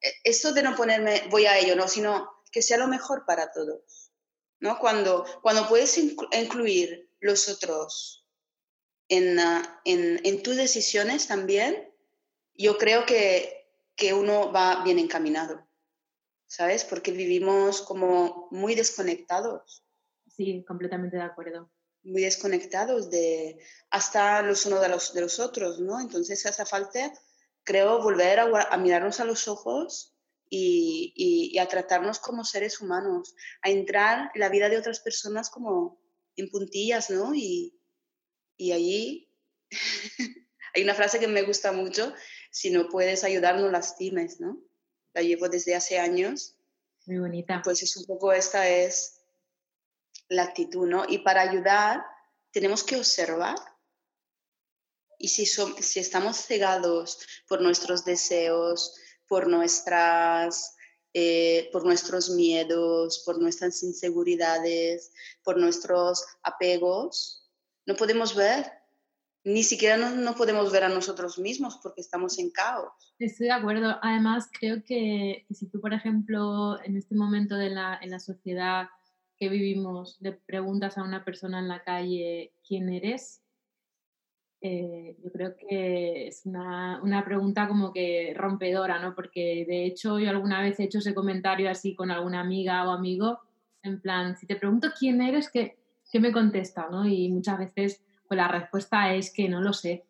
e, 0.00 0.12
esto 0.24 0.52
de 0.52 0.62
no 0.62 0.76
ponerme 0.76 1.22
voy 1.30 1.46
a 1.46 1.58
ello, 1.58 1.76
no, 1.76 1.88
sino 1.88 2.30
que 2.52 2.62
sea 2.62 2.76
lo 2.76 2.88
mejor 2.88 3.24
para 3.26 3.52
todos, 3.52 4.12
¿no? 4.60 4.78
Cuando, 4.78 5.24
cuando 5.42 5.68
puedes 5.68 5.96
incluir 5.98 7.10
los 7.20 7.48
otros 7.48 8.26
en, 9.08 9.38
ah, 9.38 9.80
en, 9.84 10.20
en, 10.24 10.42
tus 10.42 10.56
decisiones 10.56 11.26
también, 11.26 11.90
yo 12.54 12.78
creo 12.78 13.06
que, 13.06 13.66
que 13.96 14.14
uno 14.14 14.52
va 14.52 14.82
bien 14.84 14.98
encaminado. 14.98 15.66
¿sabes? 16.46 16.84
Porque 16.84 17.10
vivimos 17.10 17.82
como 17.82 18.48
muy 18.50 18.74
desconectados. 18.74 19.83
Sí, 20.36 20.64
completamente 20.66 21.16
de 21.16 21.22
acuerdo. 21.22 21.70
Muy 22.02 22.22
desconectados 22.22 23.10
de 23.10 23.58
hasta 23.90 24.42
los 24.42 24.66
unos 24.66 24.80
de 24.80 24.88
los, 24.88 25.14
de 25.14 25.20
los 25.22 25.40
otros, 25.40 25.80
¿no? 25.80 26.00
Entonces 26.00 26.44
hace 26.44 26.66
falta, 26.66 27.12
creo, 27.62 28.02
volver 28.02 28.40
a, 28.40 28.76
mirarnos 28.76 29.20
a 29.20 29.24
los 29.24 29.48
ojos 29.48 30.14
y, 30.50 31.12
y, 31.16 31.58
a 31.58 31.68
tratarnos 31.68 32.18
como 32.18 32.44
seres 32.44 32.80
humanos, 32.80 33.34
a 33.62 33.70
entrar 33.70 34.30
en 34.34 34.40
la 34.40 34.50
vida 34.50 34.68
de 34.68 34.78
otras 34.78 35.00
personas 35.00 35.48
como 35.50 36.00
en 36.36 36.50
puntillas, 36.50 37.10
¿no? 37.10 37.34
Y, 37.34 37.80
y 38.56 38.72
allí 38.72 39.32
hay 40.74 40.82
una 40.82 40.94
frase 40.94 41.18
que 41.18 41.28
me 41.28 41.42
gusta 41.42 41.72
mucho, 41.72 42.12
si 42.50 42.70
no 42.70 42.88
puedes 42.88 43.24
ayudar, 43.24 43.58
no 43.58 43.70
lastimes, 43.70 44.40
¿no? 44.40 44.62
la 45.14 45.22
llevo 45.22 45.48
desde 45.48 45.74
hace 45.74 45.98
años. 45.98 46.58
Muy 47.06 47.18
bonita. 47.18 47.62
Pues 47.64 47.82
es 47.82 47.96
un 47.96 48.04
poco 48.04 48.32
esta 48.32 48.68
es 48.68 49.13
la 50.28 50.44
actitud, 50.44 50.86
¿no? 50.86 51.04
Y 51.08 51.18
para 51.18 51.42
ayudar 51.42 52.04
tenemos 52.52 52.84
que 52.84 52.96
observar. 52.96 53.56
Y 55.18 55.28
si, 55.28 55.46
si 55.46 56.00
estamos 56.00 56.36
cegados 56.36 57.18
por 57.48 57.62
nuestros 57.62 58.04
deseos, 58.04 58.94
por, 59.28 59.48
nuestras, 59.48 60.76
eh, 61.12 61.68
por 61.72 61.84
nuestros 61.84 62.30
miedos, 62.30 63.22
por 63.24 63.40
nuestras 63.40 63.82
inseguridades, 63.82 65.12
por 65.42 65.56
nuestros 65.56 66.24
apegos, 66.42 67.48
no 67.86 67.96
podemos 67.96 68.34
ver 68.34 68.84
ni 69.44 69.62
siquiera 69.62 69.96
nos, 69.98 70.36
podemos 70.36 70.72
ver 70.72 70.84
a 70.84 70.88
nosotros 70.88 71.38
mismos 71.38 71.78
porque 71.82 72.00
estamos 72.00 72.38
en 72.38 72.50
caos. 72.50 72.92
Estoy 73.18 73.46
de 73.46 73.52
acuerdo. 73.52 73.98
Además, 74.00 74.48
creo 74.58 74.82
que, 74.84 75.46
si 75.50 75.68
tú, 75.68 75.80
por 75.80 75.92
ejemplo, 75.92 76.82
en 76.82 76.96
este 76.96 77.14
momento 77.14 77.54
de 77.56 77.70
la, 77.70 77.98
en 78.00 78.10
la 78.10 78.20
sociedad 78.20 78.88
que 79.44 79.50
vivimos, 79.50 80.16
le 80.20 80.32
preguntas 80.32 80.96
a 80.96 81.02
una 81.02 81.24
persona 81.24 81.58
en 81.58 81.68
la 81.68 81.82
calle 81.82 82.52
quién 82.66 82.88
eres, 82.88 83.42
eh, 84.62 85.16
yo 85.22 85.30
creo 85.30 85.54
que 85.56 86.28
es 86.28 86.46
una, 86.46 86.98
una, 87.02 87.22
pregunta 87.22 87.68
como 87.68 87.92
que 87.92 88.32
rompedora, 88.34 88.98
¿no? 88.98 89.14
Porque 89.14 89.66
de 89.68 89.84
hecho 89.84 90.18
yo 90.18 90.30
alguna 90.30 90.62
vez 90.62 90.80
he 90.80 90.84
hecho 90.84 91.00
ese 91.00 91.14
comentario 91.14 91.68
así 91.68 91.94
con 91.94 92.10
alguna 92.10 92.40
amiga 92.40 92.88
o 92.88 92.92
amigo, 92.92 93.40
en 93.82 94.00
plan, 94.00 94.36
si 94.38 94.46
te 94.46 94.56
pregunto 94.56 94.88
quién 94.98 95.20
eres, 95.20 95.50
¿qué, 95.50 95.76
qué 96.10 96.18
me 96.18 96.32
contesta? 96.32 96.88
¿no? 96.90 97.06
Y 97.06 97.28
muchas 97.28 97.58
veces 97.58 98.02
pues 98.26 98.38
la 98.38 98.48
respuesta 98.48 99.14
es 99.14 99.30
que 99.30 99.50
no 99.50 99.60
lo 99.60 99.74
sé. 99.74 100.04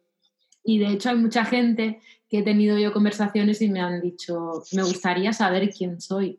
Y 0.63 0.79
de 0.79 0.93
hecho 0.93 1.11
hay 1.11 1.17
mucha 1.17 1.45
gente 1.45 2.01
que 2.29 2.39
he 2.39 2.43
tenido 2.43 2.79
yo 2.79 2.93
conversaciones 2.93 3.61
y 3.61 3.69
me 3.69 3.81
han 3.81 4.01
dicho, 4.01 4.63
me 4.73 4.85
gustaría 4.85 5.33
saber 5.33 5.71
quién 5.77 6.01
soy. 6.01 6.39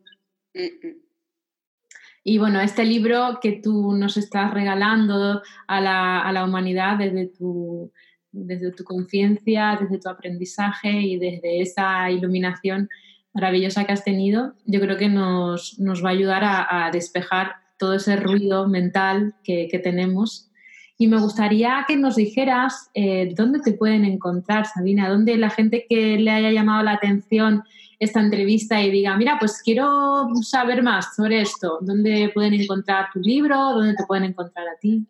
Y 2.28 2.38
bueno, 2.38 2.60
este 2.60 2.84
libro 2.84 3.38
que 3.40 3.52
tú 3.52 3.92
nos 3.92 4.16
estás 4.16 4.52
regalando 4.52 5.42
a 5.68 5.80
la, 5.80 6.18
a 6.18 6.32
la 6.32 6.44
humanidad 6.44 6.98
desde 6.98 7.28
tu, 7.28 7.92
desde 8.32 8.72
tu 8.72 8.82
conciencia, 8.82 9.78
desde 9.80 10.00
tu 10.00 10.08
aprendizaje 10.08 10.90
y 10.90 11.18
desde 11.18 11.60
esa 11.60 12.10
iluminación 12.10 12.88
maravillosa 13.32 13.84
que 13.84 13.92
has 13.92 14.02
tenido, 14.02 14.54
yo 14.64 14.80
creo 14.80 14.96
que 14.96 15.08
nos, 15.08 15.78
nos 15.78 16.04
va 16.04 16.08
a 16.08 16.12
ayudar 16.14 16.42
a, 16.42 16.86
a, 16.86 16.90
despejar 16.90 17.58
todo 17.78 17.94
ese 17.94 18.16
ruido 18.16 18.66
mental 18.66 19.36
que, 19.44 19.68
que 19.70 19.78
tenemos. 19.78 20.50
Y 20.98 21.06
me 21.06 21.20
gustaría 21.20 21.84
que 21.86 21.96
nos 21.96 22.16
dijeras 22.16 22.90
eh, 22.94 23.34
dónde 23.36 23.60
te 23.60 23.70
pueden 23.70 24.04
encontrar, 24.04 24.66
Sabina, 24.66 25.08
dónde 25.08 25.36
la 25.36 25.50
gente 25.50 25.86
que 25.88 26.18
le 26.18 26.32
haya 26.32 26.50
llamado 26.50 26.82
la 26.82 26.94
atención 26.94 27.62
esta 27.98 28.20
entrevista 28.20 28.80
y 28.82 28.90
diga, 28.90 29.16
mira, 29.16 29.36
pues 29.38 29.60
quiero 29.62 30.28
saber 30.42 30.82
más 30.82 31.14
sobre 31.16 31.40
esto, 31.40 31.78
dónde 31.80 32.30
pueden 32.34 32.54
encontrar 32.54 33.06
tu 33.12 33.20
libro, 33.20 33.56
dónde 33.56 33.94
te 33.94 34.04
pueden 34.04 34.24
encontrar 34.24 34.68
a 34.68 34.78
ti. 34.78 35.06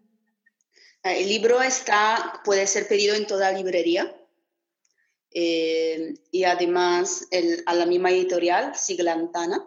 El 1.02 1.28
libro 1.28 1.62
está, 1.62 2.40
puede 2.44 2.66
ser 2.66 2.88
pedido 2.88 3.14
en 3.14 3.26
toda 3.26 3.52
librería 3.52 4.14
eh, 5.30 6.14
y 6.30 6.44
además 6.44 7.28
a 7.66 7.74
la 7.74 7.86
misma 7.86 8.10
editorial, 8.10 8.74
Siglantana. 8.74 9.64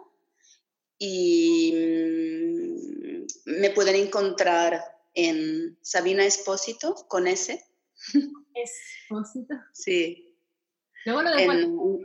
Y 0.98 1.72
mm, 1.74 3.60
me 3.60 3.70
pueden 3.70 3.96
encontrar 3.96 4.82
en 5.14 5.78
Sabina 5.80 6.24
Espósito 6.26 6.94
con 7.08 7.26
S. 7.26 7.64
Espósito. 8.54 9.54
Sí. 9.72 10.36
Luego 11.06 11.22
lo 11.22 11.30
dejo 11.30 12.00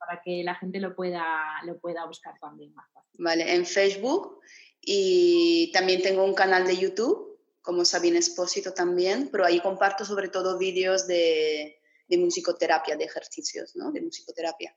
para 0.00 0.20
que 0.22 0.42
la 0.42 0.54
gente 0.56 0.80
lo 0.80 0.96
pueda, 0.96 1.62
lo 1.64 1.78
pueda 1.78 2.06
buscar 2.06 2.34
también 2.40 2.74
más 2.74 2.90
fácil. 2.92 3.22
Vale, 3.22 3.54
en 3.54 3.66
Facebook 3.66 4.40
y 4.80 5.70
también 5.72 6.02
tengo 6.02 6.24
un 6.24 6.34
canal 6.34 6.66
de 6.66 6.76
YouTube 6.76 7.38
como 7.62 7.84
Sabina 7.84 8.18
Espósito 8.18 8.72
también, 8.72 9.28
pero 9.30 9.44
ahí 9.44 9.60
comparto 9.60 10.04
sobre 10.04 10.28
todo 10.28 10.58
vídeos 10.58 11.06
de, 11.06 11.78
de 12.08 12.18
musicoterapia, 12.18 12.96
de 12.96 13.04
ejercicios, 13.04 13.76
¿no? 13.76 13.92
De 13.92 14.00
musicoterapia. 14.00 14.74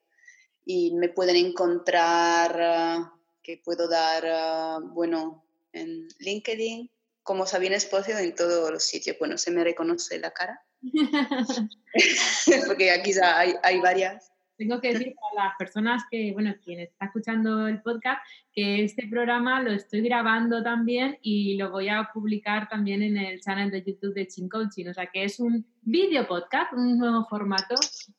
Y 0.65 0.93
me 0.93 1.09
pueden 1.09 1.37
encontrar, 1.37 2.61
ah, 2.61 3.13
que 3.41 3.61
puedo 3.63 3.87
dar, 3.87 4.23
ah, 4.27 4.79
bueno, 4.81 5.45
en 5.71 6.07
LinkedIn, 6.19 6.91
como 7.23 7.45
Sabina 7.45 7.77
Espocio 7.77 8.17
en 8.17 8.35
todos 8.35 8.69
los 8.69 8.83
sitios. 8.83 9.17
Bueno, 9.17 9.37
se 9.37 9.51
me 9.51 9.63
reconoce 9.63 10.19
la 10.19 10.31
cara. 10.31 10.61
Porque 12.67 12.91
aquí 12.91 13.13
hay, 13.21 13.55
hay 13.63 13.79
varias. 13.79 14.32
Tengo 14.57 14.79
que 14.79 14.93
decir 14.93 15.15
a 15.31 15.43
las 15.43 15.55
personas 15.57 16.03
que, 16.09 16.31
bueno, 16.31 16.53
quien 16.63 16.79
está 16.79 17.05
escuchando 17.05 17.67
el 17.67 17.81
podcast, 17.81 18.21
que 18.53 18.83
este 18.83 19.07
programa 19.07 19.61
lo 19.61 19.71
estoy 19.71 20.01
grabando 20.01 20.61
también 20.61 21.17
y 21.21 21.57
lo 21.57 21.71
voy 21.71 21.89
a 21.89 22.09
publicar 22.13 22.69
también 22.69 23.01
en 23.01 23.17
el 23.17 23.41
canal 23.41 23.71
de 23.71 23.83
YouTube 23.83 24.13
de 24.13 24.27
Chin 24.27 24.49
Coaching. 24.49 24.87
O 24.89 24.93
sea 24.93 25.07
que 25.07 25.23
es 25.23 25.39
un 25.39 25.65
video 25.81 26.27
podcast, 26.27 26.71
un 26.73 26.97
nuevo 26.99 27.25
formato. 27.25 27.75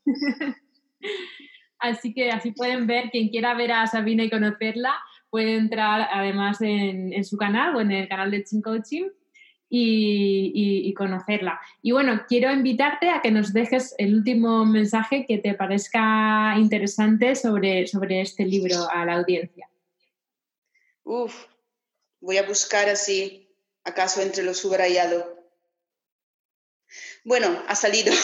así 1.79 2.13
que 2.13 2.31
así 2.31 2.51
pueden 2.51 2.87
ver, 2.87 3.11
quien 3.11 3.29
quiera 3.29 3.55
ver 3.55 3.73
a 3.73 3.87
Sabina 3.87 4.25
y 4.25 4.31
conocerla, 4.31 4.95
puede 5.31 5.57
entrar 5.57 6.09
además 6.13 6.59
en, 6.61 7.25
su 7.25 7.37
canal 7.37 7.77
o 7.77 7.81
en 7.81 7.93
el 7.93 8.09
canal 8.09 8.31
de 8.31 8.45
Chin 8.45 8.61
Coaching 8.61 9.05
y, 9.69 10.95
conocerla. 10.95 11.61
Y 11.83 11.93
bueno, 11.93 12.25
quiero 12.29 12.53
invitarte 12.53 13.11
a 13.11 13.21
que 13.21 13.31
nos 13.31 13.53
dejes 13.53 13.95
el 13.99 14.15
último 14.15 14.65
mensaje 14.65 15.27
que 15.27 15.39
te 15.39 15.55
parezca 15.55 16.55
interesante 16.59 17.35
sobre, 17.35 17.87
sobre 17.87 18.21
este 18.21 18.45
libro 18.45 18.89
a 18.91 19.05
la 19.05 19.15
audiencia. 19.15 19.69
Uf, 21.03 21.47
voy 22.21 22.39
a 22.39 22.47
buscar 22.47 22.89
así, 22.89 23.53
acaso 23.83 24.23
entre 24.23 24.45
lo 24.45 24.55
subrayado. 24.55 25.37
Bueno, 27.25 27.63
ha 27.67 27.75
salido. 27.75 28.13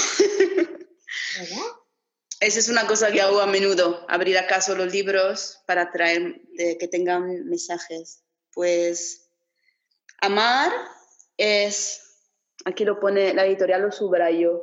Esa 2.41 2.59
es 2.59 2.69
una 2.71 2.87
cosa 2.87 3.13
que 3.13 3.21
hago 3.21 3.41
a 3.41 3.47
menudo, 3.47 4.07
abrir 4.09 4.39
acaso 4.39 4.75
los 4.75 4.91
libros 4.93 5.59
para 5.67 5.91
traer 5.91 6.41
que 6.57 6.89
tengan 6.89 7.45
mensajes. 7.47 8.23
Pues 8.55 9.29
amar 10.23 10.73
es, 11.41 12.03
aquí 12.67 12.85
lo 12.85 13.01
pone 13.01 13.33
la 13.33 13.47
editorial, 13.47 13.81
lo 13.81 13.91
subrayo. 13.91 14.63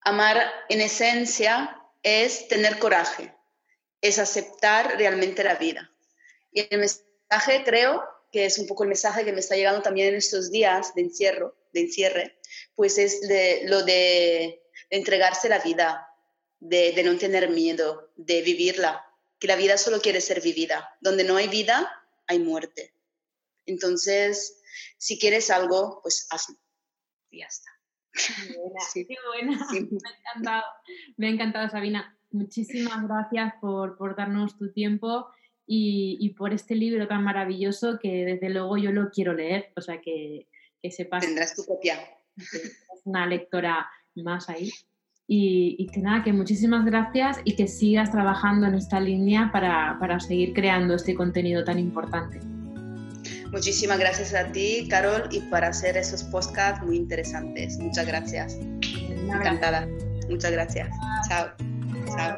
Amar 0.00 0.50
en 0.68 0.80
esencia 0.80 1.80
es 2.02 2.48
tener 2.48 2.78
coraje, 2.80 3.32
es 4.00 4.18
aceptar 4.18 4.98
realmente 4.98 5.44
la 5.44 5.54
vida. 5.54 5.90
Y 6.50 6.66
el 6.68 6.80
mensaje 6.80 7.62
creo 7.64 8.02
que 8.32 8.44
es 8.44 8.58
un 8.58 8.66
poco 8.66 8.82
el 8.82 8.88
mensaje 8.88 9.24
que 9.24 9.32
me 9.32 9.40
está 9.40 9.54
llegando 9.54 9.82
también 9.82 10.08
en 10.08 10.16
estos 10.16 10.50
días 10.50 10.94
de 10.96 11.02
encierro, 11.02 11.56
de 11.72 11.80
encierre, 11.82 12.38
pues 12.74 12.98
es 12.98 13.20
de, 13.28 13.62
lo 13.66 13.84
de 13.84 14.60
entregarse 14.90 15.48
la 15.48 15.60
vida, 15.60 16.08
de, 16.58 17.00
no 17.04 17.16
tener 17.18 17.50
miedo, 17.50 18.10
de 18.16 18.42
vivirla, 18.42 19.06
que 19.38 19.46
la 19.46 19.54
vida 19.54 19.78
solo 19.78 20.00
quiere 20.00 20.20
ser 20.20 20.40
vivida. 20.40 20.96
Donde 21.00 21.22
no 21.22 21.36
hay 21.36 21.46
vida, 21.46 22.04
hay 22.26 22.40
muerte. 22.40 22.92
Entonces, 23.64 24.57
si 24.96 25.18
quieres 25.18 25.50
algo, 25.50 26.00
pues 26.02 26.26
hazlo. 26.30 26.56
Y 27.30 27.40
ya 27.40 27.46
está. 27.46 27.70
Qué 28.94 29.16
buena, 29.26 29.58
Me 29.70 29.78
ha 29.78 30.18
encantado. 30.18 30.64
Me 31.16 31.26
ha 31.26 31.30
encantado, 31.30 31.68
Sabina. 31.70 32.18
Muchísimas 32.30 33.06
gracias 33.06 33.54
por, 33.60 33.96
por 33.96 34.16
darnos 34.16 34.56
tu 34.58 34.72
tiempo 34.72 35.28
y, 35.66 36.16
y, 36.20 36.30
por 36.30 36.52
este 36.52 36.74
libro 36.74 37.06
tan 37.08 37.24
maravilloso 37.24 37.98
que 37.98 38.24
desde 38.24 38.50
luego 38.50 38.76
yo 38.76 38.92
lo 38.92 39.10
quiero 39.10 39.32
leer. 39.34 39.72
O 39.76 39.80
sea, 39.80 40.00
que, 40.00 40.48
que 40.82 40.90
sepas. 40.90 41.24
Tendrás 41.24 41.54
tu 41.54 41.64
copia. 41.64 41.98
Una 43.04 43.26
lectora 43.26 43.88
más 44.14 44.48
ahí. 44.48 44.70
Y, 45.30 45.86
que 45.92 46.00
nada, 46.00 46.24
que 46.24 46.32
muchísimas 46.32 46.86
gracias 46.86 47.38
y 47.44 47.54
que 47.54 47.68
sigas 47.68 48.10
trabajando 48.10 48.66
en 48.66 48.74
esta 48.74 48.98
línea 48.98 49.50
para, 49.52 49.98
para 50.00 50.20
seguir 50.20 50.54
creando 50.54 50.94
este 50.94 51.14
contenido 51.14 51.64
tan 51.64 51.78
importante. 51.78 52.40
Muchísimas 53.52 53.98
gracias 53.98 54.34
a 54.34 54.52
ti, 54.52 54.86
Carol, 54.90 55.28
y 55.30 55.40
para 55.40 55.68
hacer 55.68 55.96
esos 55.96 56.22
podcasts 56.24 56.84
muy 56.84 56.96
interesantes. 56.96 57.78
Muchas 57.78 58.06
gracias. 58.06 58.56
Encantada. 59.08 59.88
Muchas 60.28 60.52
gracias. 60.52 60.88
Chao. 61.28 61.48
Chao. 62.16 62.36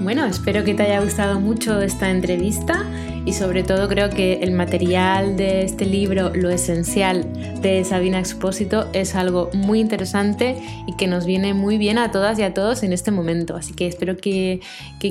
Bueno, 0.00 0.24
espero 0.26 0.64
que 0.64 0.74
te 0.74 0.82
haya 0.82 1.00
gustado 1.00 1.40
mucho 1.40 1.80
esta 1.82 2.10
entrevista 2.10 2.84
y 3.24 3.34
sobre 3.34 3.62
todo 3.62 3.88
creo 3.88 4.10
que 4.10 4.40
el 4.42 4.52
material 4.52 5.36
de 5.36 5.62
este 5.62 5.84
libro, 5.84 6.30
Lo 6.34 6.50
Esencial 6.50 7.26
de 7.60 7.84
Sabina 7.84 8.18
Expósito, 8.18 8.88
es 8.92 9.14
algo 9.14 9.50
muy 9.52 9.80
interesante 9.80 10.56
y 10.86 10.96
que 10.96 11.06
nos 11.06 11.26
viene 11.26 11.54
muy 11.54 11.76
bien 11.76 11.98
a 11.98 12.10
todas 12.10 12.38
y 12.38 12.42
a 12.42 12.54
todos 12.54 12.82
en 12.82 12.92
este 12.92 13.10
momento. 13.10 13.56
Así 13.56 13.74
que 13.74 13.86
espero 13.86 14.16
que, 14.16 14.60